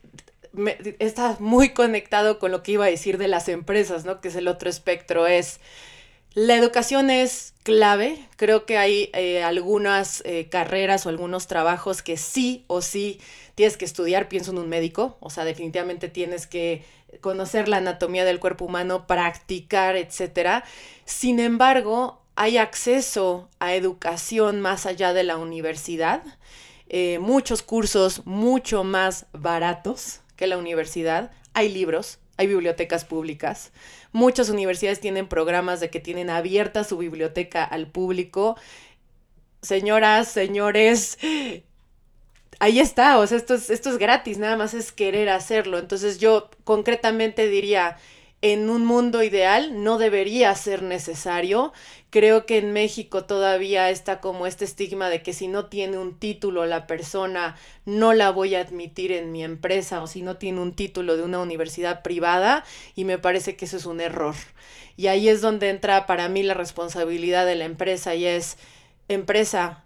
está 0.99 1.37
muy 1.39 1.71
conectado 1.71 2.39
con 2.39 2.51
lo 2.51 2.63
que 2.63 2.73
iba 2.73 2.85
a 2.85 2.91
decir 2.91 3.19
de 3.19 3.29
las 3.29 3.49
empresas, 3.49 4.05
¿no? 4.05 4.21
Que 4.21 4.29
es 4.29 4.37
el 4.37 4.49
otro 4.49 4.71
espectro, 4.71 5.27
es... 5.27 5.61
La 6.35 6.57
educación 6.57 7.11
es 7.11 7.53
clave. 7.63 8.27
Creo 8.37 8.65
que 8.65 8.79
hay 8.79 9.11
eh, 9.13 9.43
algunas 9.43 10.23
eh, 10.25 10.49
carreras 10.49 11.05
o 11.05 11.11
algunos 11.11 11.47
trabajos 11.47 12.01
que 12.01 12.17
sí 12.17 12.65
o 12.69 12.81
sí 12.81 13.21
tienes 13.55 13.77
que 13.77 13.85
estudiar. 13.85 14.31
Pienso 14.31 14.51
en 14.53 14.57
un 14.57 14.71
médico, 14.71 15.19
o 15.21 15.29
sea, 15.29 15.45
definitivamente 15.45 16.09
tienes 16.09 16.47
que 16.47 16.85
conocer 17.21 17.69
la 17.69 17.77
anatomía 17.77 18.25
del 18.25 18.41
cuerpo 18.41 18.65
humano, 18.65 19.07
practicar, 19.07 19.97
etc. 19.97 20.65
Sin 21.05 21.39
embargo, 21.39 22.23
hay 22.35 22.57
acceso 22.57 23.51
a 23.59 23.75
educación 23.75 24.63
más 24.63 24.87
allá 24.87 25.13
de 25.13 25.25
la 25.25 25.37
universidad. 25.37 26.23
Eh, 26.89 27.19
muchos 27.19 27.63
cursos 27.63 28.23
mucho 28.25 28.85
más 28.85 29.27
baratos 29.33 30.22
la 30.47 30.59
universidad, 30.59 31.31
hay 31.55 31.69
libros, 31.69 32.19
hay 32.37 32.47
bibliotecas 32.47 33.05
públicas. 33.05 33.73
Muchas 34.13 34.49
universidades 34.49 35.01
tienen 35.01 35.29
programas 35.29 35.81
de 35.81 35.91
que 35.91 36.01
tienen 36.01 36.31
abierta 36.31 36.85
su 36.85 36.99
biblioteca 36.99 37.65
al 37.65 37.87
público. 37.87 38.57
Señoras, 39.61 40.29
señores, 40.29 41.19
ahí 42.59 42.81
está, 42.81 43.19
o 43.19 43.27
sea, 43.27 43.39
esto 43.39 43.55
es, 43.55 43.71
esto 43.71 43.91
es 43.91 43.99
gratis, 43.99 44.39
nada 44.39 44.57
más 44.57 44.75
es 44.75 44.93
querer 44.93 45.29
hacerlo. 45.29 45.79
Entonces 45.79 46.19
yo 46.19 46.51
concretamente 46.65 47.49
diría, 47.49 47.97
en 48.43 48.69
un 48.71 48.85
mundo 48.85 49.23
ideal 49.23 49.85
no 49.85 49.99
debería 49.99 50.55
ser 50.57 50.83
necesario. 50.83 51.73
Creo 52.11 52.45
que 52.45 52.59
en 52.59 52.73
México 52.73 53.25
todavía 53.25 53.89
está 53.89 54.21
como 54.21 54.47
este 54.47 54.65
estigma 54.65 55.09
de 55.09 55.23
que 55.23 55.33
si 55.33 55.47
no 55.47 55.67
tiene 55.67 55.97
un 55.97 56.19
título 56.19 56.67
la 56.67 56.89
persona 56.89 57.57
no 57.87 58.13
la 58.13 58.31
voy 58.31 58.57
a 58.57 58.61
admitir 58.61 59.13
en 59.13 59.31
mi 59.31 59.45
empresa 59.45 60.03
o 60.03 60.09
si 60.09 60.23
no 60.23 60.37
tiene 60.37 60.61
un 60.61 60.75
título 60.75 61.17
de 61.17 61.23
una 61.23 61.39
universidad 61.39 62.03
privada 62.03 62.65
y 62.97 63.05
me 63.05 63.17
parece 63.17 63.57
que 63.57 63.65
eso 63.65 63.77
es 63.77 63.87
un 63.87 64.01
error. 64.01 64.35
Y 64.97 65.07
ahí 65.07 65.29
es 65.29 65.41
donde 65.41 65.71
entra 65.71 66.07
para 66.07 66.29
mí 66.29 66.43
la 66.43 66.55
responsabilidad 66.55 67.47
de 67.47 67.55
la 67.55 67.65
empresa 67.65 68.17
y 68.17 68.27
es 68.27 68.59
empresa, 69.09 69.85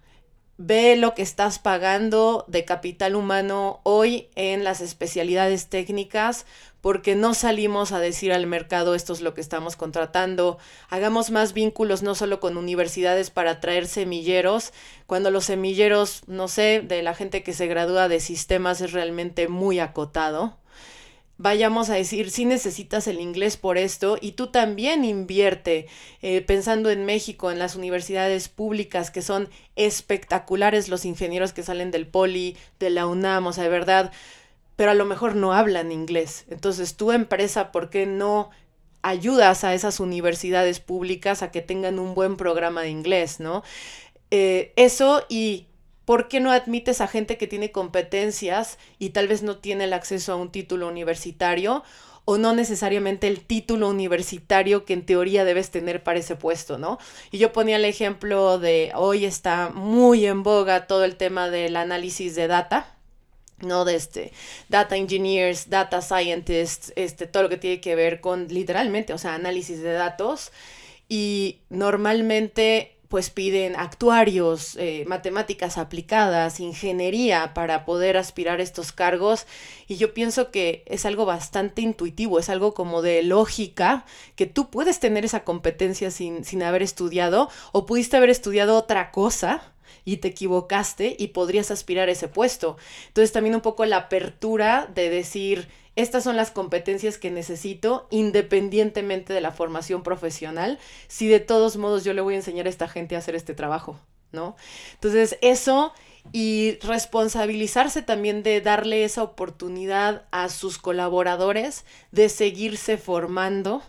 ve 0.57 0.97
lo 0.97 1.15
que 1.15 1.23
estás 1.23 1.59
pagando 1.59 2.45
de 2.49 2.65
capital 2.65 3.15
humano 3.15 3.81
hoy 3.83 4.29
en 4.35 4.65
las 4.65 4.81
especialidades 4.81 5.69
técnicas 5.69 6.47
porque 6.87 7.17
no 7.17 7.35
salimos 7.35 7.91
a 7.91 7.99
decir 7.99 8.33
al 8.33 8.47
mercado 8.47 8.95
esto 8.95 9.13
es 9.13 9.21
lo 9.21 9.35
que 9.35 9.41
estamos 9.41 9.75
contratando. 9.75 10.57
Hagamos 10.89 11.33
más 11.33 11.53
vínculos 11.53 12.05
no 12.05 12.15
solo 12.15 12.39
con 12.39 12.57
universidades 12.57 13.31
para 13.31 13.59
traer 13.59 13.89
semilleros, 13.89 14.73
cuando 15.09 15.33
los 15.33 15.47
semilleros, 15.47 16.23
no 16.29 16.47
sé, 16.47 16.85
de 16.87 17.03
la 17.03 17.13
gente 17.13 17.43
que 17.43 17.55
se 17.55 17.67
gradúa 17.67 18.07
de 18.07 18.21
sistemas 18.21 18.81
es 18.83 18.93
realmente 18.93 19.49
muy 19.49 19.81
acotado. 19.81 20.59
Vayamos 21.39 21.91
a 21.91 21.95
decir, 21.95 22.31
si 22.31 22.47
necesitas 22.47 23.07
el 23.09 23.21
inglés 23.21 23.59
por 23.59 23.77
esto 23.77 24.17
y 24.19 24.33
tú 24.33 24.47
también 24.47 25.05
invierte, 25.05 25.87
eh, 26.23 26.41
pensando 26.41 26.89
en 26.89 27.05
México, 27.05 27.51
en 27.51 27.59
las 27.59 27.77
universidades 27.77 28.49
públicas 28.49 29.11
que 29.11 29.21
son 29.21 29.51
espectaculares 29.75 30.89
los 30.89 31.05
ingenieros 31.05 31.53
que 31.53 31.63
salen 31.63 31.91
del 31.91 32.07
Poli, 32.07 32.57
de 32.79 32.89
la 32.89 33.07
UNAM, 33.07 33.49
o 33.49 33.53
sea, 33.53 33.65
de 33.65 33.71
verdad, 33.71 34.13
pero 34.77 34.91
a 34.91 34.95
lo 34.95 35.05
mejor 35.05 35.35
no 35.35 35.53
hablan 35.53 35.91
inglés. 35.91 36.45
Entonces, 36.49 36.97
tu 36.97 37.13
empresa, 37.13 37.73
¿por 37.73 37.91
qué 37.91 38.07
no 38.07 38.51
ayudas 39.03 39.65
a 39.65 39.75
esas 39.75 40.01
universidades 40.01 40.81
públicas 40.81 41.43
a 41.43 41.51
que 41.51 41.63
tengan 41.63 41.99
un 41.99 42.15
buen 42.15 42.37
programa 42.37 42.83
de 42.83 42.91
inglés, 42.91 43.41
¿no? 43.41 43.63
Eh, 44.31 44.73
eso 44.77 45.25
y 45.29 45.67
¿por 46.05 46.29
qué 46.29 46.41
no 46.41 46.51
admites 46.51 47.01
a 47.01 47.07
gente 47.07 47.39
que 47.39 47.47
tiene 47.47 47.71
competencias 47.71 48.79
y 48.99 49.11
tal 49.11 49.29
vez 49.29 49.43
no 49.43 49.59
tiene 49.59 49.85
el 49.85 49.93
acceso 49.93 50.33
a 50.33 50.37
un 50.37 50.51
título 50.51 50.89
universitario? 50.89 51.83
o 52.29 52.39
no 52.39 52.53
necesariamente 52.53 53.29
el 53.29 53.41
título 53.41 53.89
universitario 53.89 54.85
que 54.85 54.95
en 54.95 55.07
teoría 55.07 55.45
debes 55.45 55.71
tener 55.71 56.03
para 56.03 56.19
ese 56.19 56.35
puesto, 56.35 56.77
¿no? 56.77 56.99
Y 57.31 57.39
yo 57.39 57.53
ponía 57.53 57.77
el 57.77 57.85
ejemplo 57.85 58.59
de 58.59 58.91
hoy 58.97 59.25
está 59.25 59.71
muy 59.73 60.27
en 60.27 60.43
boga 60.43 60.89
todo 60.89 61.05
el 61.05 61.15
tema 61.15 61.51
del 61.51 61.77
análisis 61.77 62.35
de 62.35 62.49
data, 62.49 62.96
¿no? 63.61 63.85
De 63.85 63.95
este, 63.95 64.33
data 64.69 64.97
engineers, 64.97 65.71
data 65.71 66.03
scientists, 66.03 66.93
este, 66.97 67.27
todo 67.27 67.45
lo 67.45 67.49
que 67.49 67.57
tiene 67.57 67.81
que 67.81 67.95
ver 67.95 68.21
con 68.21 68.49
literalmente, 68.49 69.13
o 69.13 69.19
sea, 69.19 69.35
análisis 69.35 69.83
de 69.83 69.93
datos. 69.93 70.53
Y 71.09 71.61
normalmente 71.71 72.97
pues 73.09 73.31
piden 73.31 73.77
actuarios, 73.77 74.77
eh, 74.77 75.05
matemáticas 75.07 75.79
aplicadas, 75.79 76.61
ingeniería 76.61 77.55
para 77.55 77.85
poder 77.85 78.17
aspirar 78.17 78.61
a 78.61 78.63
estos 78.63 78.93
cargos. 78.93 79.47
Y 79.87 79.97
yo 79.97 80.13
pienso 80.13 80.51
que 80.51 80.83
es 80.87 81.07
algo 81.07 81.25
bastante 81.25 81.83
intuitivo, 81.83 82.39
es 82.39 82.49
algo 82.49 82.75
como 82.75 83.03
de 83.03 83.23
lógica, 83.23 84.05
que 84.35 84.47
tú 84.47 84.71
puedes 84.71 85.01
tener 85.01 85.25
esa 85.25 85.45
competencia 85.45 86.11
sin, 86.11 86.45
sin 86.45 86.63
haber 86.63 86.83
estudiado 86.83 87.49
o 87.73 87.87
pudiste 87.87 88.17
haber 88.17 88.31
estudiado 88.31 88.77
otra 88.77 89.11
cosa 89.13 89.73
y 90.07 90.19
te 90.19 90.29
equivocaste 90.29 91.17
y 91.19 91.29
podrías 91.29 91.71
aspirar 91.71 92.09
a 92.09 92.13
ese 92.13 92.29
puesto. 92.29 92.79
Entonces 93.09 93.33
también 93.33 93.57
un 93.57 93.61
poco 93.61 93.85
la 93.85 93.97
apertura 93.99 94.89
de 94.95 95.11
decir, 95.11 95.69
estas 95.97 96.25
son 96.25 96.37
las 96.37 96.51
competencias 96.51 97.19
que 97.19 97.31
necesito 97.31 98.07
independientemente 98.11 99.35
de 99.35 99.41
la 99.43 99.51
formación 99.51 100.03
profesional, 100.03 100.79
si 101.09 101.27
de 101.27 101.41
todos 101.41 101.77
modos 101.77 102.05
yo 102.05 102.15
le 102.15 102.23
voy 102.23 102.35
a 102.35 102.39
enseñar 102.39 102.67
a 102.67 102.71
esta 102.71 102.89
gente 102.89 103.17
a 103.17 103.19
hacer 103.19 103.35
este 103.35 103.53
trabajo, 103.53 103.99
¿no? 104.31 104.57
Entonces 104.95 105.37
eso 105.43 105.93
y 106.33 106.79
responsabilizarse 106.83 108.03
también 108.03 108.45
de 108.45 108.61
darle 108.61 109.05
esa 109.05 109.25
oportunidad 109.25 110.25
a 110.31 110.49
sus 110.51 110.79
colaboradores 110.79 111.85
de 112.13 112.29
seguirse 112.29 112.97
formando. 112.97 113.83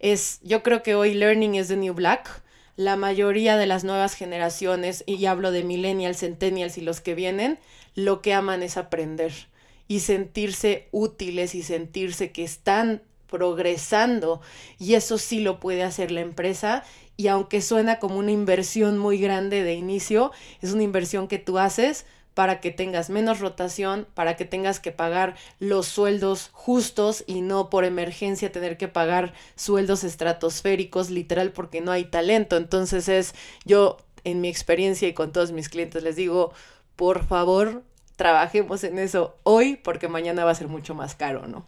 Es, 0.00 0.40
yo 0.42 0.62
creo 0.62 0.82
que 0.82 0.94
hoy 0.94 1.14
learning 1.14 1.54
is 1.54 1.68
the 1.68 1.76
new 1.76 1.94
black. 1.94 2.41
La 2.76 2.96
mayoría 2.96 3.56
de 3.56 3.66
las 3.66 3.84
nuevas 3.84 4.14
generaciones, 4.14 5.04
y 5.06 5.24
hablo 5.26 5.50
de 5.50 5.62
millennials, 5.62 6.18
centennials 6.18 6.78
y 6.78 6.80
los 6.80 7.00
que 7.00 7.14
vienen, 7.14 7.58
lo 7.94 8.22
que 8.22 8.32
aman 8.32 8.62
es 8.62 8.76
aprender 8.76 9.32
y 9.88 10.00
sentirse 10.00 10.88
útiles 10.90 11.54
y 11.54 11.62
sentirse 11.62 12.32
que 12.32 12.44
están 12.44 13.02
progresando. 13.26 14.40
Y 14.78 14.94
eso 14.94 15.18
sí 15.18 15.40
lo 15.40 15.60
puede 15.60 15.82
hacer 15.82 16.10
la 16.10 16.20
empresa 16.20 16.84
y 17.16 17.28
aunque 17.28 17.60
suena 17.60 17.98
como 17.98 18.16
una 18.16 18.32
inversión 18.32 18.98
muy 18.98 19.18
grande 19.18 19.62
de 19.62 19.74
inicio, 19.74 20.32
es 20.60 20.72
una 20.72 20.82
inversión 20.82 21.28
que 21.28 21.38
tú 21.38 21.58
haces 21.58 22.06
para 22.34 22.60
que 22.60 22.70
tengas 22.70 23.10
menos 23.10 23.40
rotación, 23.40 24.06
para 24.14 24.36
que 24.36 24.44
tengas 24.44 24.80
que 24.80 24.92
pagar 24.92 25.36
los 25.58 25.86
sueldos 25.86 26.50
justos 26.52 27.24
y 27.26 27.40
no 27.40 27.70
por 27.70 27.84
emergencia 27.84 28.52
tener 28.52 28.76
que 28.76 28.88
pagar 28.88 29.34
sueldos 29.54 30.04
estratosféricos, 30.04 31.10
literal, 31.10 31.52
porque 31.52 31.80
no 31.80 31.92
hay 31.92 32.04
talento. 32.04 32.56
Entonces 32.56 33.08
es, 33.08 33.34
yo 33.64 33.98
en 34.24 34.40
mi 34.40 34.48
experiencia 34.48 35.08
y 35.08 35.14
con 35.14 35.32
todos 35.32 35.52
mis 35.52 35.68
clientes 35.68 36.02
les 36.02 36.16
digo, 36.16 36.52
por 36.96 37.24
favor, 37.26 37.82
trabajemos 38.16 38.84
en 38.84 38.98
eso 38.98 39.36
hoy 39.42 39.76
porque 39.76 40.08
mañana 40.08 40.44
va 40.44 40.52
a 40.52 40.54
ser 40.54 40.68
mucho 40.68 40.94
más 40.94 41.14
caro, 41.14 41.46
¿no? 41.46 41.66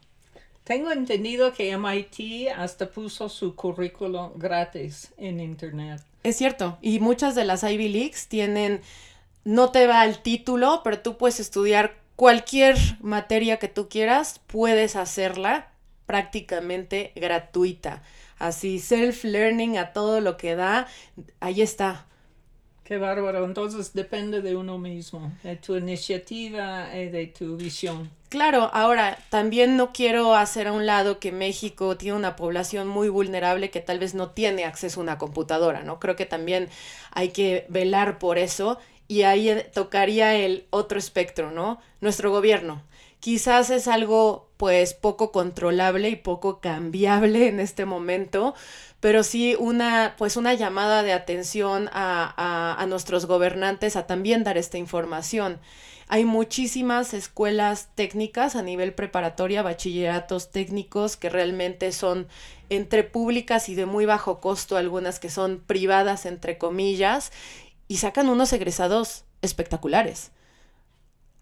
Tengo 0.65 0.91
entendido 0.93 1.53
que 1.53 1.77
MIT 1.77 2.49
hasta 2.57 2.91
puso 2.91 3.29
su 3.29 3.55
currículo 3.55 4.33
gratis 4.37 5.13
en 5.19 5.39
Internet. 5.41 6.01
Es 6.23 6.37
cierto, 6.37 6.79
y 6.81 7.01
muchas 7.01 7.35
de 7.35 7.45
las 7.45 7.63
Ivy 7.65 7.89
Leagues 7.91 8.29
tienen, 8.29 8.81
no 9.45 9.71
te 9.71 9.87
va 9.87 10.05
el 10.05 10.19
título, 10.19 10.81
pero 10.83 11.01
tú 11.01 11.17
puedes 11.17 11.41
estudiar 11.41 11.97
cualquier 12.17 12.77
materia 13.01 13.59
que 13.59 13.69
tú 13.69 13.89
quieras, 13.89 14.41
puedes 14.47 14.97
hacerla 14.97 15.69
prácticamente 16.07 17.13
gratuita. 17.17 18.03
Así, 18.39 18.79
self-learning 18.79 19.79
a 19.79 19.93
todo 19.93 20.21
lo 20.21 20.37
que 20.37 20.55
da, 20.57 20.87
ahí 21.41 21.63
está. 21.63 22.07
Qué 22.85 22.99
bárbaro. 22.99 23.47
Entonces 23.47 23.95
depende 23.95 24.43
de 24.43 24.57
uno 24.57 24.77
mismo, 24.77 25.33
de 25.43 25.57
tu 25.57 25.75
iniciativa 25.75 26.95
y 26.95 27.09
de 27.09 27.29
tu 27.29 27.57
visión. 27.57 28.11
Claro, 28.29 28.69
ahora 28.75 29.17
también 29.31 29.77
no 29.77 29.93
quiero 29.93 30.35
hacer 30.35 30.67
a 30.67 30.73
un 30.73 30.85
lado 30.85 31.19
que 31.19 31.33
México 31.33 31.97
tiene 31.97 32.19
una 32.19 32.37
población 32.37 32.89
muy 32.89 33.09
vulnerable 33.09 33.71
que 33.71 33.81
tal 33.81 34.01
vez 34.01 34.15
no 34.15 34.31
tiene 34.31 34.65
acceso 34.65 35.01
a 35.01 35.05
una 35.05 35.19
computadora, 35.19 35.83
¿no? 35.83 35.99
Creo 35.99 36.15
que 36.15 36.27
también 36.27 36.69
hay 37.13 37.29
que 37.31 37.65
velar 37.71 38.19
por 38.19 38.37
eso 38.37 38.79
y 39.09 39.23
ahí 39.23 39.55
tocaría 39.73 40.35
el 40.35 40.67
otro 40.71 40.99
espectro, 40.99 41.51
¿no? 41.51 41.81
Nuestro 42.01 42.31
gobierno. 42.31 42.83
Quizás 43.21 43.71
es 43.71 43.89
algo 43.89 44.51
pues 44.57 44.95
poco 44.95 45.33
controlable 45.33 46.11
y 46.11 46.17
poco 46.17 46.61
cambiable 46.61 47.49
en 47.49 47.59
este 47.59 47.87
momento, 47.87 48.55
pero 49.01 49.23
sí 49.23 49.57
una, 49.59 50.15
pues 50.19 50.37
una 50.37 50.55
llamada 50.55 51.03
de 51.03 51.13
atención 51.13 51.89
a, 51.93 52.77
a, 52.79 52.87
nuestros 52.87 53.27
gobernantes 53.27 53.97
a 53.97 54.07
también 54.07 54.45
dar 54.45 54.57
esta 54.59 54.79
información. 54.79 55.59
Hay 56.07 56.25
muchísimas 56.25 57.15
escuelas 57.15 57.89
técnicas 57.95 58.57
a 58.57 58.63
nivel 58.63 58.93
preparatoria, 58.93 59.63
bachilleratos 59.63 60.51
técnicos 60.51 61.17
que 61.17 61.31
realmente 61.31 61.93
son 61.93 62.29
entre 62.69 63.05
públicas 63.05 63.69
y 63.69 63.75
de 63.75 63.87
muy 63.87 64.07
bajo 64.07 64.41
costo, 64.41 64.77
algunas 64.77 65.19
que 65.19 65.31
son 65.31 65.63
privadas, 65.67 66.27
entre 66.27 66.59
comillas, 66.59 67.33
y 67.95 67.99
sacan 67.99 68.29
unos 68.29 68.53
egresados 68.53 69.23
espectaculares 69.41 70.33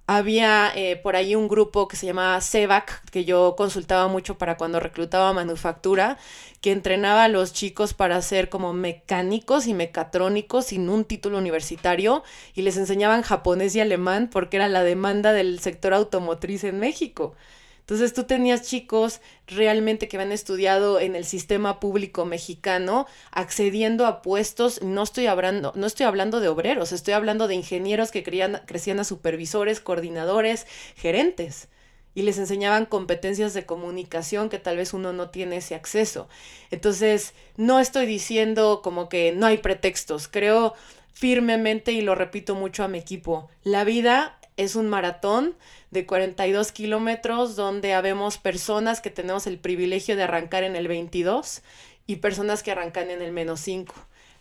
había 0.07 0.71
eh, 0.75 0.97
por 0.97 1.17
ahí 1.17 1.35
un 1.35 1.49
grupo 1.49 1.89
que 1.89 1.97
se 1.97 2.07
llamaba 2.07 2.41
CEVAC, 2.41 3.09
que 3.11 3.25
yo 3.25 3.55
consultaba 3.57 4.09
mucho 4.09 4.37
para 4.37 4.57
cuando 4.57 4.81
reclutaba 4.81 5.33
manufactura, 5.33 6.19
que 6.61 6.73
entrenaba 6.73 7.25
a 7.25 7.29
los 7.29 7.53
chicos 7.53 7.95
para 7.95 8.21
ser 8.21 8.49
como 8.49 8.73
mecánicos 8.73 9.67
y 9.67 9.75
mecatrónicos 9.75 10.67
sin 10.67 10.89
un 10.89 11.05
título 11.05 11.39
universitario 11.39 12.23
y 12.55 12.63
les 12.63 12.77
enseñaban 12.77 13.23
japonés 13.23 13.75
y 13.75 13.81
alemán 13.81 14.29
porque 14.31 14.59
era 14.59 14.69
la 14.69 14.83
demanda 14.83 15.33
del 15.33 15.61
sector 15.61 15.95
automotriz 15.95 16.65
en 16.65 16.79
México. 16.79 17.35
Entonces 17.83 18.15
tú 18.15 18.25
tenías 18.25 18.63
chicos 18.63 19.21
realmente 19.47 20.09
que 20.09 20.17
habían 20.17 20.33
estudiado 20.33 21.01
en 21.01 21.17
el 21.17 21.25
sistema 21.25 21.81
público 21.81 22.25
mexicano 22.25 23.07
accediendo 23.33 24.07
a 24.07 24.23
puestos, 24.23 24.83
no 24.83 25.03
estoy 25.03 25.27
hablando, 25.27 25.73
no 25.75 25.87
estoy 25.87 26.07
hablando 26.07 26.41
de 26.41 26.49
obreros, 26.49 26.93
estoy 26.93 27.15
hablando 27.15 27.49
de 27.49 27.57
ingenieros 27.57 28.13
que 28.13 28.23
crecían 28.23 29.01
a 29.01 29.05
supervisores, 29.05 29.81
coordinadores, 29.81 30.67
gerentes 30.95 31.69
y 32.15 32.23
les 32.23 32.39
enseñaban 32.39 32.87
competencias 32.87 33.55
de 33.55 33.67
comunicación 33.67 34.49
que 34.49 34.59
tal 34.59 34.77
vez 34.77 34.93
uno 34.93 35.13
no 35.13 35.31
tiene 35.31 35.57
ese 35.57 35.75
acceso. 35.75 36.29
Entonces, 36.71 37.35
no 37.57 37.81
estoy 37.81 38.07
diciendo 38.07 38.81
como 38.83 39.09
que 39.09 39.33
no 39.33 39.47
hay 39.47 39.59
pretextos, 39.59 40.29
creo 40.29 40.75
firmemente 41.13 41.93
y 41.93 42.01
lo 42.01 42.15
repito 42.15 42.55
mucho 42.55 42.85
a 42.85 42.89
mi 42.89 42.99
equipo, 42.99 43.49
la 43.65 43.85
vida 43.85 44.39
es 44.63 44.77
un 44.77 44.89
maratón 44.89 45.57
de 45.91 46.07
42 46.07 46.73
kilómetros 46.73 47.57
donde 47.57 47.95
habemos 47.95 48.39
personas 48.39 49.01
que 49.01 49.11
tenemos 49.11 49.47
el 49.47 49.59
privilegio 49.59 50.17
de 50.17 50.23
arrancar 50.23 50.65
en 50.65 50.77
el 50.77 50.89
22 50.89 51.63
y 52.07 52.17
personas 52.17 52.63
que 52.63 52.73
arrancan 52.73 53.11
en 53.11 53.23
el 53.23 53.33
menos 53.33 53.61
5. 53.61 53.95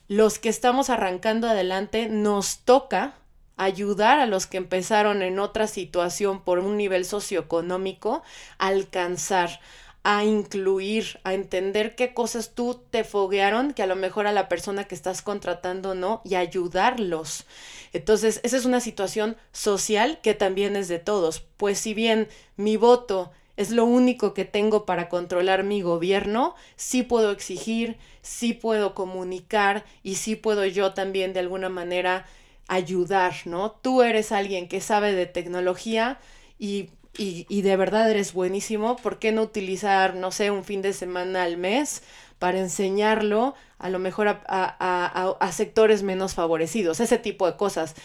Los 0.07 0.39
que 0.39 0.49
estamos 0.49 0.89
arrancando 0.89 1.47
adelante 1.47 2.09
nos 2.09 2.59
toca 2.59 3.15
ayudar 3.57 4.19
a 4.19 4.25
los 4.25 4.47
que 4.47 4.57
empezaron 4.57 5.21
en 5.21 5.39
otra 5.39 5.67
situación 5.67 6.43
por 6.43 6.59
un 6.59 6.77
nivel 6.77 7.05
socioeconómico 7.05 8.23
a 8.57 8.67
alcanzar, 8.67 9.59
a 10.03 10.23
incluir, 10.23 11.19
a 11.23 11.33
entender 11.33 11.95
qué 11.95 12.13
cosas 12.13 12.55
tú 12.55 12.81
te 12.89 13.03
foguearon 13.03 13.73
que 13.73 13.83
a 13.83 13.87
lo 13.87 13.95
mejor 13.95 14.25
a 14.25 14.31
la 14.31 14.49
persona 14.49 14.85
que 14.85 14.95
estás 14.95 15.21
contratando 15.21 15.93
no 15.93 16.21
y 16.23 16.35
ayudarlos. 16.35 17.45
Entonces, 17.93 18.39
esa 18.43 18.57
es 18.57 18.65
una 18.65 18.79
situación 18.79 19.37
social 19.51 20.19
que 20.23 20.33
también 20.33 20.75
es 20.75 20.87
de 20.87 20.99
todos, 20.99 21.41
pues 21.57 21.77
si 21.77 21.93
bien 21.93 22.27
mi 22.55 22.77
voto 22.77 23.31
es 23.57 23.69
lo 23.69 23.85
único 23.85 24.33
que 24.33 24.45
tengo 24.45 24.85
para 24.85 25.07
controlar 25.07 25.63
mi 25.63 25.81
gobierno, 25.81 26.55
sí 26.75 27.03
puedo 27.03 27.31
exigir, 27.31 27.97
sí 28.23 28.53
puedo 28.53 28.95
comunicar 28.95 29.85
y 30.01 30.15
sí 30.15 30.35
puedo 30.35 30.65
yo 30.65 30.93
también 30.93 31.33
de 31.33 31.41
alguna 31.41 31.69
manera 31.69 32.25
ayudar, 32.67 33.35
¿no? 33.45 33.71
Tú 33.71 34.01
eres 34.01 34.31
alguien 34.31 34.67
que 34.67 34.81
sabe 34.81 35.13
de 35.13 35.25
tecnología 35.27 36.19
y 36.57 36.89
y, 37.17 37.61
de 37.61 37.75
verdad 37.77 38.09
eres 38.09 38.33
buenísimo, 38.33 38.95
¿por 38.95 39.19
qué 39.19 39.31
no 39.31 39.43
utilizar, 39.43 40.15
no 40.15 40.31
sé, 40.31 40.49
un 40.49 40.63
fin 40.63 40.81
de 40.81 40.93
semana 40.93 41.43
al 41.43 41.57
mes 41.57 42.03
para 42.39 42.59
enseñarlo 42.59 43.53
a 43.79 43.89
lo 43.89 43.99
mejor 43.99 44.27
a, 44.29 44.41
a, 44.47 45.35
a, 45.39 45.51
sectores 45.51 46.03
menos 46.03 46.33
favorecidos, 46.35 46.99
ese 46.99 47.17
tipo 47.17 47.45
de 47.47 47.57
cosas? 47.57 47.95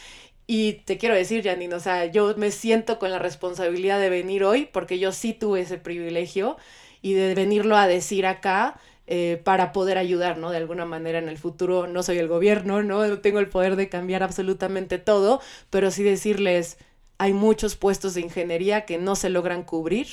Y 0.47 0.75
te 0.85 0.99
quiero 0.99 1.15
decir, 1.15 1.43
Janine, 1.45 1.75
o 1.75 1.81
sea, 1.81 2.07
yo 2.07 2.35
me 2.37 2.51
siento 2.51 2.99
con 2.99 3.11
la 3.11 3.19
responsabilidad 3.19 4.01
de 4.01 4.11
venir 4.11 4.45
hoy 4.45 4.69
porque 4.73 4.99
yo 4.99 5.13
sí 5.13 5.33
tuve 5.33 5.61
ese 5.63 5.79
privilegio 5.79 6.57
y 7.03 7.15
de 7.15 7.35
venirlo 7.35 7.77
a 7.77 7.87
decir 7.89 8.27
acá 8.27 8.79
eh, 9.09 9.41
para 9.45 9.73
poder 9.73 9.99
ayudar, 9.99 10.39
¿no? 10.39 10.51
De 10.51 10.57
alguna 10.57 10.85
manera 10.85 11.19
en 11.19 11.29
el 11.29 11.39
futuro 11.39 11.87
no 11.87 12.03
soy 12.03 12.19
el 12.19 12.29
gobierno, 12.29 12.83
¿no? 12.83 13.07
No 13.07 13.19
tengo 13.21 13.39
el 13.39 13.49
poder 13.49 13.77
de 13.77 13.89
cambiar 13.89 14.23
absolutamente 14.25 14.99
todo, 14.99 15.41
pero 15.71 15.91
sí 15.93 16.03
decirles, 16.03 16.79
hay 17.19 17.33
muchos 17.33 17.77
puestos 17.77 18.15
de 18.15 18.21
ingeniería 18.21 18.85
que 18.85 18.99
no 18.99 19.17
se 19.17 19.31
logran 19.31 19.63
cubrir. 19.63 20.07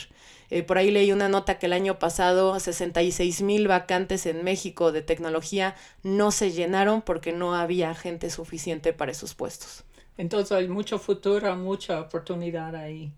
Eh, 0.49 0.63
por 0.63 0.77
ahí 0.77 0.91
leí 0.91 1.11
una 1.11 1.29
nota 1.29 1.57
que 1.57 1.65
el 1.65 1.73
año 1.73 1.99
pasado 1.99 2.59
66 2.59 3.41
mil 3.41 3.67
vacantes 3.67 4.25
en 4.25 4.43
México 4.43 4.91
de 4.91 5.01
tecnología 5.01 5.75
no 6.03 6.31
se 6.31 6.51
llenaron 6.51 7.01
porque 7.01 7.31
no 7.31 7.55
había 7.55 7.93
gente 7.95 8.29
suficiente 8.29 8.93
para 8.93 9.11
esos 9.11 9.33
puestos. 9.33 9.83
Entonces 10.17 10.51
hay 10.51 10.67
mucho 10.67 10.99
futuro, 10.99 11.55
mucha 11.55 11.99
oportunidad 12.01 12.75
ahí. 12.75 13.11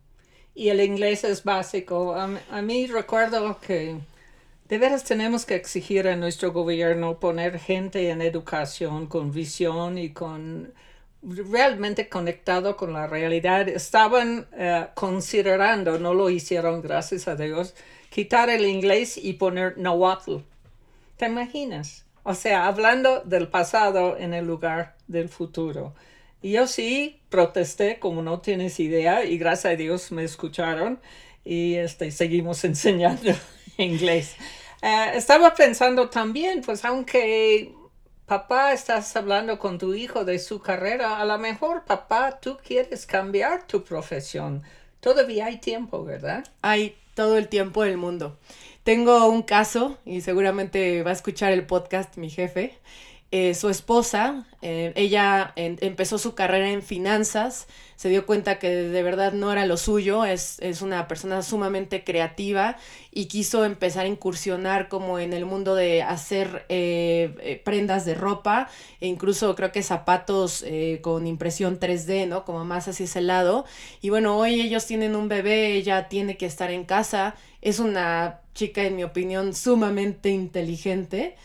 Y 0.56 0.70
el 0.70 0.80
inglés 0.82 1.24
es 1.26 1.44
básico. 1.44 2.16
A, 2.16 2.30
a 2.50 2.62
mí 2.62 2.88
recuerdo 2.88 3.60
que 3.60 3.98
de 4.70 4.78
veras 4.78 5.04
tenemos 5.04 5.46
que 5.46 5.56
exigir 5.56 6.08
a 6.08 6.16
nuestro 6.16 6.52
gobierno 6.54 7.20
poner 7.20 7.60
gente 7.60 8.10
en 8.10 8.22
educación 8.22 9.08
con 9.08 9.32
visión 9.32 9.98
y 9.98 10.12
con 10.12 10.74
realmente 11.22 12.10
conectado 12.10 12.78
con 12.78 12.94
la 12.94 13.08
realidad, 13.08 13.68
estaban 13.68 14.48
eh, 14.54 14.88
considerando, 14.94 16.00
no 16.00 16.14
lo 16.14 16.30
hicieron 16.30 16.82
gracias 16.82 17.28
a 17.28 17.36
Dios, 17.36 17.76
quitar 18.10 18.50
el 18.50 18.66
inglés 18.66 19.18
y 19.18 19.34
poner 19.34 19.78
Nahuatl. 19.78 20.38
¿Te 21.18 21.26
imaginas? 21.28 22.06
O 22.24 22.34
sea, 22.34 22.68
hablando 22.68 23.22
del 23.22 23.48
pasado 23.48 24.18
en 24.18 24.34
el 24.34 24.46
lugar 24.46 24.96
del 25.08 25.30
futuro. 25.30 25.94
Y 26.42 26.52
yo 26.52 26.68
sí 26.68 27.22
protesté, 27.30 28.00
como 28.00 28.22
no 28.22 28.40
tienes 28.40 28.80
idea, 28.80 29.24
y 29.26 29.38
gracias 29.38 29.74
a 29.74 29.76
Dios 29.78 30.12
me 30.12 30.24
escucharon 30.24 31.00
y 31.44 31.76
este, 31.76 32.12
seguimos 32.12 32.64
enseñando 32.66 33.32
inglés. 33.78 34.36
Eh, 34.82 35.12
estaba 35.16 35.54
pensando 35.54 36.10
también, 36.10 36.62
pues 36.62 36.84
aunque 36.86 37.74
papá 38.26 38.74
estás 38.74 39.16
hablando 39.16 39.60
con 39.60 39.78
tu 39.78 39.94
hijo 39.94 40.26
de 40.26 40.40
su 40.40 40.60
carrera, 40.62 41.20
a 41.20 41.26
lo 41.26 41.38
mejor 41.38 41.86
papá 41.86 42.40
tú 42.40 42.58
quieres 42.66 43.06
cambiar 43.06 43.68
tu 43.68 43.84
profesión. 43.84 44.64
Todavía 45.00 45.46
hay 45.48 45.58
tiempo, 45.58 46.04
¿verdad? 46.04 46.44
Hay 46.62 46.98
todo 47.14 47.38
el 47.38 47.48
tiempo 47.48 47.84
del 47.84 47.98
mundo. 47.98 48.38
Tengo 48.84 49.28
un 49.28 49.44
caso 49.44 49.98
y 50.06 50.22
seguramente 50.22 51.04
va 51.04 51.12
a 51.12 51.14
escuchar 51.14 51.52
el 51.52 51.66
podcast 51.66 52.18
mi 52.18 52.30
jefe. 52.30 52.78
Eh, 53.38 53.54
su 53.54 53.68
esposa, 53.68 54.46
eh, 54.62 54.94
ella 54.96 55.52
empezó 55.58 56.18
su 56.18 56.36
carrera 56.36 56.72
en 56.72 56.82
finanzas, 56.82 57.68
se 57.98 58.08
dio 58.08 58.26
cuenta 58.26 58.60
que 58.60 58.70
de 58.70 59.04
verdad 59.04 59.34
no 59.34 59.52
era 59.52 59.66
lo 59.66 59.76
suyo, 59.76 60.24
es, 60.24 60.62
una 60.82 61.10
persona 61.10 61.42
sumamente 61.42 62.06
creativa 62.06 62.78
y 63.12 63.26
quiso 63.26 63.66
empezar 63.66 64.06
a 64.06 64.08
incursionar 64.08 64.88
como 64.88 65.20
en 65.20 65.34
el 65.34 65.44
mundo 65.46 65.76
de 65.76 66.02
hacer 66.02 66.66
eh, 66.70 67.62
prendas 67.66 68.06
de 68.06 68.16
ropa 68.16 68.70
e 69.02 69.08
incluso 69.08 69.54
creo 69.58 69.74
que 69.74 69.84
zapatos 69.84 70.64
con 71.02 71.28
impresión 71.28 71.78
3D, 71.78 72.30
¿no? 72.30 72.46
Como 72.46 72.64
más 72.64 72.88
hacia 72.88 73.04
ese 73.04 73.20
lado. 73.20 73.66
Y 74.02 74.12
bueno, 74.12 74.38
hoy 74.38 74.62
ellos 74.62 74.86
tienen 74.86 75.14
un 75.14 75.28
bebé, 75.28 75.74
ella 75.74 76.08
tiene 76.08 76.38
que 76.38 76.46
estar 76.46 76.72
en 76.72 76.86
casa, 76.86 77.36
es 77.62 77.80
una 77.80 78.40
chica 78.54 78.84
en 78.84 78.96
mi 78.96 79.04
opinión 79.04 79.54
sumamente 79.54 80.30
inteligente 80.30 81.36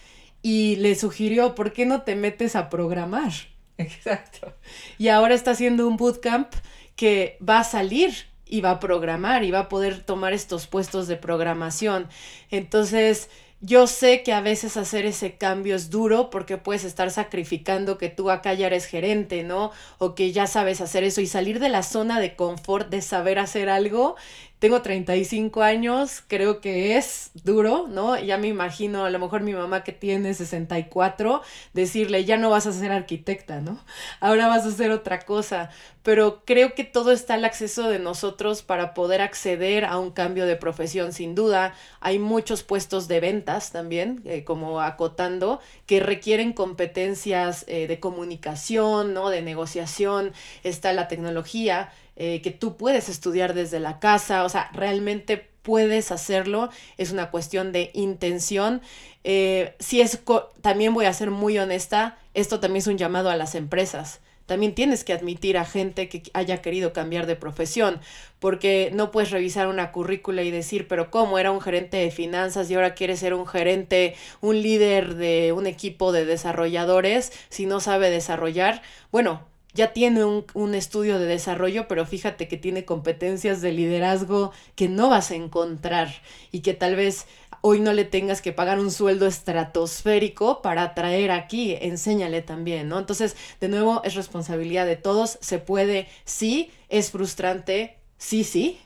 y 0.43 0.77
le 0.77 0.95
sugirió, 0.95 1.55
¿por 1.55 1.73
qué 1.73 1.87
no 1.87 2.03
te 2.03 2.17
metes 2.17 2.57
a 2.57 2.69
programar? 2.69 3.33
Exacto. 3.79 4.55
Y 4.99 5.09
ahora 5.09 5.35
está 5.35 5.53
haciendo 5.53 5.87
un 5.87 5.97
bootcamp 5.97 6.53
que 6.97 7.39
va 7.47 7.61
a 7.61 7.65
salir 7.65 8.15
y 8.47 8.61
va 8.61 8.73
a 8.73 8.81
programar 8.81 9.45
y 9.45 9.51
va 9.51 9.61
a 9.61 9.69
poder 9.69 10.03
tomar 10.03 10.33
estos 10.33 10.67
puestos 10.67 11.09
de 11.09 11.17
programación. 11.17 12.09
Entonces, 12.51 13.31
yo 13.63 13.87
sé 13.87 14.23
que 14.23 14.33
a 14.33 14.41
veces 14.41 14.77
hacer 14.77 15.05
ese 15.05 15.37
cambio 15.37 15.77
es 15.77 15.91
duro 15.91 16.31
porque 16.31 16.57
puedes 16.57 16.85
estar 16.85 17.11
sacrificando 17.11 17.99
que 17.99 18.09
tú 18.09 18.31
acá 18.31 18.55
ya 18.55 18.67
eres 18.67 18.87
gerente, 18.87 19.45
¿no? 19.45 19.71
O 19.99 20.15
que 20.15 20.33
ya 20.33 20.47
sabes 20.47 20.81
hacer 20.81 21.05
eso 21.05 21.21
y 21.21 21.27
salir 21.27 21.61
de 21.61 21.69
la 21.69 21.83
zona 21.83 22.21
de 22.21 22.37
confort 22.37 22.89
de 22.89 23.03
saber 23.03 23.39
hacer 23.39 23.69
algo 23.69 24.17
tengo 24.61 24.83
35 24.83 25.63
años, 25.63 26.23
creo 26.29 26.61
que 26.61 26.99
es 26.99 27.31
duro, 27.45 27.87
¿no? 27.89 28.19
Ya 28.19 28.37
me 28.37 28.47
imagino 28.47 29.07
a 29.07 29.11
lo 29.11 29.19
mejor 29.19 29.41
mi 29.41 29.55
mamá 29.55 29.83
que 29.85 29.93
tiene 29.93 30.35
64, 30.35 31.41
decirle, 31.73 32.27
ya 32.27 32.37
no 32.37 32.51
vas 32.51 32.67
a 32.67 32.73
ser 32.73 32.93
arquitecta, 32.93 33.63
¿no? 33.63 33.81
Ahora 34.21 34.49
vas 34.49 34.67
a 34.67 34.69
hacer 34.69 34.91
otra 34.91 35.21
cosa. 35.21 35.71
Pero 36.03 36.43
creo 36.45 36.75
que 36.75 36.85
todo 36.85 37.13
está 37.13 37.35
al 37.35 37.45
acceso 37.45 37.89
de 37.89 37.99
nosotros 37.99 38.63
para 38.63 38.93
poder 38.95 39.23
acceder 39.23 39.85
a 39.87 39.99
un 39.99 40.11
cambio 40.11 40.45
de 40.47 40.57
profesión, 40.57 41.13
sin 41.13 41.35
duda. 41.35 41.75
Hay 42.01 42.19
muchos 42.19 42.63
puestos 42.63 43.09
de 43.09 43.21
ventas 43.21 43.73
también, 43.73 44.23
eh, 44.27 44.45
como 44.45 44.83
acotando, 44.83 45.61
que 45.87 46.01
requieren 46.01 46.53
competencias 46.53 47.65
eh, 47.67 47.87
de 47.87 47.99
comunicación, 47.99 49.15
¿no? 49.15 49.31
De 49.31 49.41
negociación, 49.41 50.33
está 50.65 50.93
la 50.93 51.09
tecnología 51.09 51.93
eh, 52.23 52.43
que 52.43 52.51
tú 52.51 52.77
puedes 52.77 53.09
estudiar 53.09 53.55
desde 53.55 53.81
la 53.81 53.99
casa, 53.99 54.45
o 54.45 54.51
sea, 54.51 54.69
realmente 54.75 55.49
puedes 55.63 56.13
hacerlo, 56.13 56.69
es 56.99 57.13
una 57.13 57.31
cuestión 57.31 57.73
de 57.73 57.91
intención. 57.95 58.83
Eh, 59.25 59.75
si 59.79 60.03
es, 60.03 60.21
también 60.61 60.93
voy 60.93 61.07
a 61.07 61.15
ser 61.15 61.31
muy 61.31 61.59
honesta, 61.59 62.19
esto 62.35 62.61
también 62.61 62.81
es 62.81 62.89
un 62.89 62.99
llamado 62.99 63.31
a 63.31 63.37
las 63.37 63.55
empresas. 63.55 64.21
También 64.45 64.75
tienes 64.75 65.03
que 65.03 65.15
admitir 65.15 65.57
a 65.57 65.65
gente 65.65 66.11
que 66.11 66.23
haya 66.35 66.61
querido 66.61 66.93
cambiar 66.93 67.25
de 67.25 67.37
profesión, 67.37 68.01
porque 68.39 68.91
no 68.93 69.13
puedes 69.13 69.31
revisar 69.31 69.67
una 69.67 69.91
currícula 69.91 70.43
y 70.43 70.51
decir, 70.51 70.89
pero 70.89 71.11
¿cómo 71.11 71.39
era 71.39 71.53
un 71.53 71.63
gerente 71.63 71.97
de 71.97 72.11
finanzas 72.11 72.71
y 72.71 72.75
ahora 72.75 72.93
quieres 72.93 73.21
ser 73.21 73.33
un 73.33 73.47
gerente, 73.47 74.15
un 74.43 74.61
líder 74.61 75.15
de 75.15 75.53
un 75.55 75.67
equipo 75.67 76.13
de 76.13 76.27
desarrolladores 76.27 77.33
si 77.49 77.65
no 77.65 77.81
sabe 77.81 78.11
desarrollar? 78.11 78.83
Bueno, 79.11 79.49
ya 79.75 79.93
tiene 79.93 80.25
un, 80.25 80.75
estudio 80.75 81.19
de 81.19 81.27
desarrollo, 81.27 81.87
pero 81.89 82.07
fíjate 82.07 82.49
que 82.49 82.57
tiene 82.57 82.85
competencias 82.85 83.61
de 83.61 83.73
liderazgo 83.73 84.53
que 84.75 84.89
no 84.89 85.09
vas 85.09 85.31
a 85.31 85.37
encontrar 85.37 86.09
y 86.51 86.61
que 86.61 86.75
tal 86.75 86.97
vez 86.97 87.27
hoy 87.61 87.81
no 87.81 87.93
le 87.93 88.05
tengas 88.05 88.41
que 88.41 88.53
pagar 88.53 88.81
un 88.81 88.91
sueldo 88.91 89.27
estratosférico 89.27 90.63
para 90.63 90.95
traer 90.95 91.31
aquí, 91.31 91.77
enséñale 91.81 92.43
también, 92.43 92.89
¿no? 92.89 92.99
Entonces, 92.99 93.37
de 93.61 93.69
nuevo, 93.69 94.03
es 94.05 94.15
responsabilidad 94.15 94.87
de 94.87 94.97
todos, 94.97 95.39
se 95.41 95.59
puede, 95.59 96.09
sí, 96.25 96.71
es 96.89 97.11
frustrante, 97.11 97.99
sí, 98.17 98.45
sí, 98.45 98.79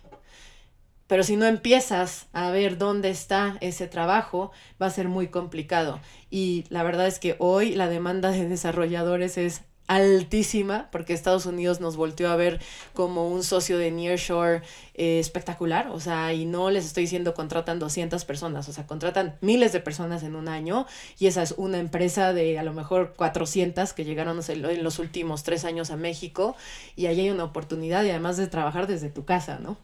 pero 1.06 1.22
si 1.22 1.36
no 1.36 1.46
empiezas 1.46 2.26
a 2.32 2.50
ver 2.50 2.78
dónde 2.78 3.10
está 3.10 3.58
ese 3.60 3.86
trabajo, 3.86 4.50
va 4.80 4.86
a 4.86 4.90
ser 4.90 5.08
muy 5.08 5.28
complicado. 5.28 6.00
Y 6.30 6.64
la 6.70 6.82
verdad 6.82 7.06
es 7.06 7.18
que 7.18 7.36
hoy 7.38 7.74
la 7.74 7.88
demanda 7.88 8.30
de 8.30 8.48
desarrolladores 8.48 9.36
es 9.36 9.62
altísima, 9.86 10.88
porque 10.90 11.12
Estados 11.12 11.44
Unidos 11.44 11.80
nos 11.80 11.96
volteó 11.96 12.30
a 12.30 12.36
ver 12.36 12.60
como 12.94 13.28
un 13.28 13.44
socio 13.44 13.76
de 13.76 13.90
Nearshore 13.90 14.62
eh, 14.94 15.18
espectacular, 15.18 15.88
o 15.88 16.00
sea, 16.00 16.32
y 16.32 16.46
no 16.46 16.70
les 16.70 16.86
estoy 16.86 17.02
diciendo 17.02 17.34
contratan 17.34 17.78
200 17.78 18.24
personas, 18.24 18.68
o 18.68 18.72
sea, 18.72 18.86
contratan 18.86 19.36
miles 19.42 19.72
de 19.72 19.80
personas 19.80 20.22
en 20.22 20.36
un 20.36 20.48
año, 20.48 20.86
y 21.18 21.26
esa 21.26 21.42
es 21.42 21.54
una 21.56 21.78
empresa 21.78 22.32
de 22.32 22.58
a 22.58 22.62
lo 22.62 22.72
mejor 22.72 23.12
400 23.16 23.92
que 23.92 24.04
llegaron 24.04 24.40
en 24.48 24.84
los 24.84 24.98
últimos 24.98 25.42
tres 25.42 25.64
años 25.64 25.90
a 25.90 25.96
México, 25.96 26.56
y 26.96 27.06
ahí 27.06 27.20
hay 27.20 27.30
una 27.30 27.44
oportunidad, 27.44 28.04
y 28.04 28.10
además 28.10 28.38
de 28.38 28.46
trabajar 28.46 28.86
desde 28.86 29.10
tu 29.10 29.24
casa, 29.24 29.58
¿no? 29.58 29.76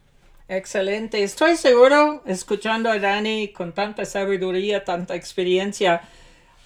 Excelente, 0.48 1.22
estoy 1.22 1.56
seguro, 1.56 2.22
escuchando 2.26 2.90
a 2.90 2.98
Dani 2.98 3.48
con 3.48 3.72
tanta 3.72 4.04
sabiduría, 4.04 4.82
tanta 4.82 5.14
experiencia, 5.14 6.00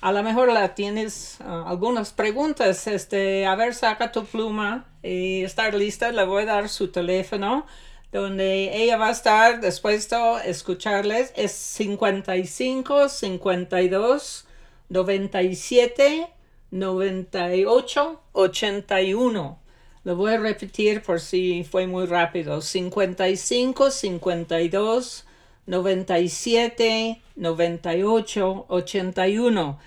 a 0.05 0.13
lo 0.13 0.23
mejor 0.23 0.53
la 0.53 0.75
tienes 0.75 1.39
ah, 1.41 1.65
algunas 1.67 2.13
preguntas. 2.13 2.87
Este, 2.87 3.47
a 3.47 3.55
ver, 3.55 3.73
saca 3.75 4.13
tu 4.13 4.27
pluma 4.27 4.85
y 5.03 5.43
estar 5.45 5.75
lista. 5.75 6.13
Le 6.13 6.27
voy 6.27 6.43
a 6.43 6.47
dar 6.47 6.69
su 6.69 6.89
teléfono 6.89 7.65
donde 8.13 8.83
ella 8.83 8.99
va 8.99 9.09
a 9.09 9.13
estar 9.13 9.63
dispuesto 9.63 10.35
a 10.35 10.45
escucharles. 10.45 11.33
Es 11.37 11.53
55 11.53 13.09
52 13.09 14.47
97 14.91 16.29
98 16.71 18.21
81. 18.33 19.59
Lo 20.05 20.17
voy 20.17 20.33
a 20.35 20.39
repetir 20.39 21.01
por 21.03 21.19
si 21.19 21.65
fue 21.65 21.87
muy 21.87 22.05
rápido. 22.05 22.61
55 22.61 23.91
52 23.91 25.25
97 25.67 27.21
98 27.37 28.67
81 28.69 29.79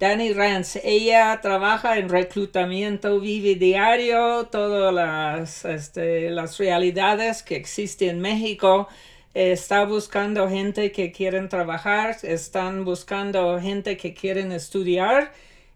Danny 0.00 0.32
Rance, 0.32 0.80
ella 0.82 1.40
trabaja 1.42 1.98
en 1.98 2.08
reclutamiento, 2.08 3.20
vive 3.20 3.56
diario 3.56 4.46
todas 4.46 4.94
las, 4.94 5.66
este, 5.66 6.30
las 6.30 6.56
realidades 6.56 7.42
que 7.42 7.56
existen 7.56 8.08
en 8.08 8.20
México. 8.22 8.88
Está 9.34 9.84
buscando 9.84 10.48
gente 10.48 10.90
que 10.90 11.12
quieren 11.12 11.50
trabajar, 11.50 12.16
están 12.22 12.86
buscando 12.86 13.60
gente 13.60 13.98
que 13.98 14.14
quieren 14.14 14.52
estudiar 14.52 15.32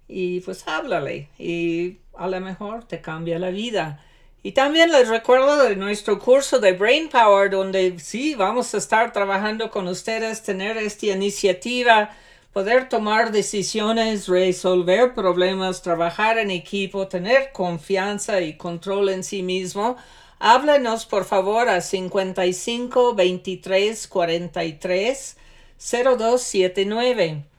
y 0.08 0.40
pues 0.40 0.66
háblale 0.66 1.28
y 1.38 1.98
a 2.16 2.26
lo 2.26 2.40
mejor 2.40 2.84
te 2.84 3.02
cambia 3.02 3.38
la 3.38 3.50
vida. 3.50 4.02
Y 4.44 4.52
también 4.52 4.92
les 4.92 5.08
recuerdo 5.08 5.56
de 5.64 5.74
nuestro 5.74 6.20
curso 6.20 6.60
de 6.60 6.72
Brain 6.72 7.08
Power, 7.08 7.50
donde 7.50 7.98
sí 7.98 8.36
vamos 8.36 8.74
a 8.74 8.78
estar 8.78 9.10
trabajando 9.10 9.70
con 9.70 9.88
ustedes, 9.88 10.42
tener 10.42 10.76
esta 10.76 11.06
iniciativa 11.06 12.10
poder 12.54 12.88
tomar 12.88 13.32
decisiones, 13.32 14.28
resolver 14.28 15.12
problemas, 15.12 15.82
trabajar 15.82 16.38
en 16.38 16.52
equipo, 16.52 17.08
tener 17.08 17.50
confianza 17.52 18.40
y 18.42 18.56
control 18.56 19.08
en 19.08 19.24
sí 19.24 19.42
mismo, 19.42 19.96
háblenos 20.38 21.04
por 21.04 21.24
favor 21.24 21.68
a 21.68 21.80
55 21.80 23.14
23 23.14 24.06
43 24.06 25.36
0279. 25.78 27.53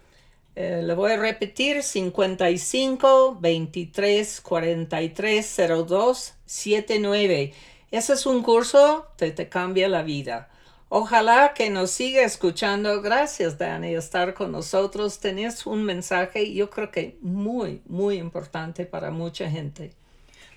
Le 0.56 0.94
voy 0.94 1.12
a 1.12 1.18
repetir 1.18 1.84
55 1.84 3.38
23 3.39 4.41
43 4.41 5.58
0279. 5.88 7.54
Ese 7.91 8.13
es 8.13 8.26
un 8.26 8.41
curso 8.41 9.08
que 9.18 9.32
te 9.32 9.50
cambia 9.50 9.88
la 9.88 10.04
vida. 10.04 10.50
Ojalá 10.89 11.54
que 11.54 11.70
nos 11.70 11.91
siga 11.91 12.24
escuchando. 12.24 13.02
Gracias, 13.02 13.58
Dani, 13.58 13.96
estar 13.96 14.34
con 14.34 14.52
nosotros. 14.52 15.20
Tenías 15.20 15.65
un 15.65 15.84
mensaje, 15.84 16.54
yo 16.54 16.70
creo 16.70 16.91
que 16.91 17.18
muy, 17.22 17.82
muy 17.86 18.15
importante 18.15 18.86
para 18.86 19.12
mucha 19.12 19.50
gente. 19.50 19.91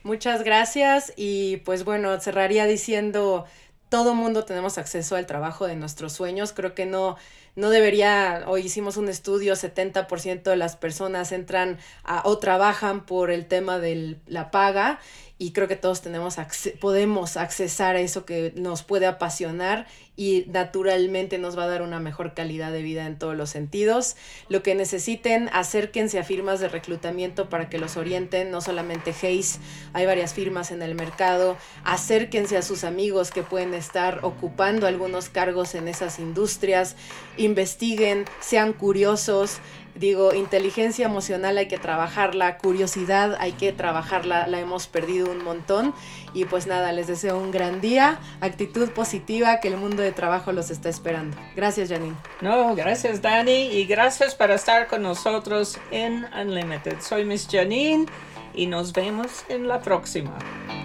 Muchas 0.04 0.44
gracias 0.44 1.12
y 1.16 1.56
pues 1.58 1.84
bueno, 1.84 2.20
cerraría 2.20 2.66
diciendo 2.66 3.46
todo 3.88 4.14
mundo 4.14 4.44
tenemos 4.44 4.78
acceso 4.78 5.16
al 5.16 5.26
trabajo 5.26 5.66
de 5.66 5.76
nuestros 5.76 6.12
sueños. 6.12 6.52
Creo 6.52 6.74
que 6.74 6.86
no, 6.86 7.16
no 7.56 7.70
debería, 7.70 8.44
hoy 8.46 8.62
hicimos 8.62 8.96
un 8.96 9.08
estudio, 9.08 9.54
70% 9.54 10.42
de 10.42 10.56
las 10.56 10.76
personas 10.76 11.32
entran 11.32 11.78
a, 12.04 12.22
o 12.24 12.38
trabajan 12.38 13.06
por 13.06 13.30
el 13.30 13.46
tema 13.46 13.78
de 13.78 14.18
la 14.26 14.50
paga 14.50 15.00
y 15.38 15.52
creo 15.52 15.68
que 15.68 15.76
todos 15.76 16.02
tenemos 16.02 16.36
podemos 16.80 17.36
accesar 17.36 17.96
a 17.96 18.00
eso 18.00 18.24
que 18.24 18.52
nos 18.56 18.82
puede 18.82 19.06
apasionar 19.06 19.86
y 20.16 20.46
naturalmente 20.48 21.38
nos 21.38 21.56
va 21.56 21.62
a 21.62 21.68
dar 21.68 21.80
una 21.80 22.00
mejor 22.00 22.34
calidad 22.34 22.72
de 22.72 22.82
vida 22.82 23.06
en 23.06 23.20
todos 23.20 23.36
los 23.36 23.50
sentidos. 23.50 24.16
Lo 24.48 24.64
que 24.64 24.74
necesiten, 24.74 25.48
acérquense 25.52 26.18
a 26.18 26.24
firmas 26.24 26.58
de 26.58 26.68
reclutamiento 26.68 27.48
para 27.48 27.68
que 27.68 27.78
los 27.78 27.96
orienten, 27.96 28.50
no 28.50 28.60
solamente 28.60 29.14
Hayes, 29.22 29.60
hay 29.92 30.06
varias 30.06 30.34
firmas 30.34 30.72
en 30.72 30.82
el 30.82 30.96
mercado, 30.96 31.56
acérquense 31.84 32.56
a 32.56 32.62
sus 32.62 32.82
amigos 32.82 33.30
que 33.30 33.44
pueden 33.44 33.74
estar 33.74 34.24
ocupando 34.24 34.88
algunos 34.88 35.28
cargos 35.28 35.76
en 35.76 35.86
esas 35.86 36.18
industrias, 36.18 36.96
investiguen, 37.36 38.24
sean 38.40 38.72
curiosos, 38.72 39.58
digo, 39.98 40.34
inteligencia 40.34 41.06
emocional 41.06 41.58
hay 41.58 41.68
que 41.68 41.78
trabajarla, 41.78 42.58
curiosidad 42.58 43.36
hay 43.38 43.52
que 43.52 43.72
trabajarla, 43.72 44.46
la 44.46 44.60
hemos 44.60 44.86
perdido 44.86 45.30
un 45.30 45.44
montón. 45.44 45.94
Y 46.34 46.44
pues 46.44 46.66
nada, 46.66 46.92
les 46.92 47.06
deseo 47.06 47.38
un 47.38 47.50
gran 47.50 47.80
día, 47.80 48.18
actitud 48.40 48.90
positiva, 48.90 49.60
que 49.60 49.68
el 49.68 49.76
mundo 49.76 50.02
de 50.02 50.12
trabajo 50.12 50.52
los 50.52 50.70
está 50.70 50.88
esperando. 50.88 51.36
Gracias, 51.56 51.88
Janine. 51.88 52.16
No, 52.40 52.74
gracias, 52.74 53.22
Dani, 53.22 53.72
y 53.72 53.84
gracias 53.86 54.34
por 54.34 54.50
estar 54.50 54.86
con 54.86 55.02
nosotros 55.02 55.78
en 55.90 56.26
Unlimited. 56.38 57.00
Soy 57.00 57.24
Miss 57.24 57.48
Janine 57.50 58.06
y 58.54 58.66
nos 58.66 58.92
vemos 58.92 59.44
en 59.48 59.68
la 59.68 59.80
próxima. 59.80 60.36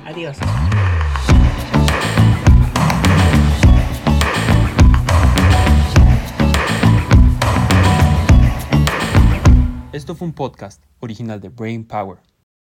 Adiós. 0.05 0.37
Esto 9.93 10.15
fue 10.15 10.25
un 10.27 10.33
podcast 10.33 10.81
original 11.01 11.39
de 11.39 11.49
Brain 11.49 11.85
Power. 11.85 12.17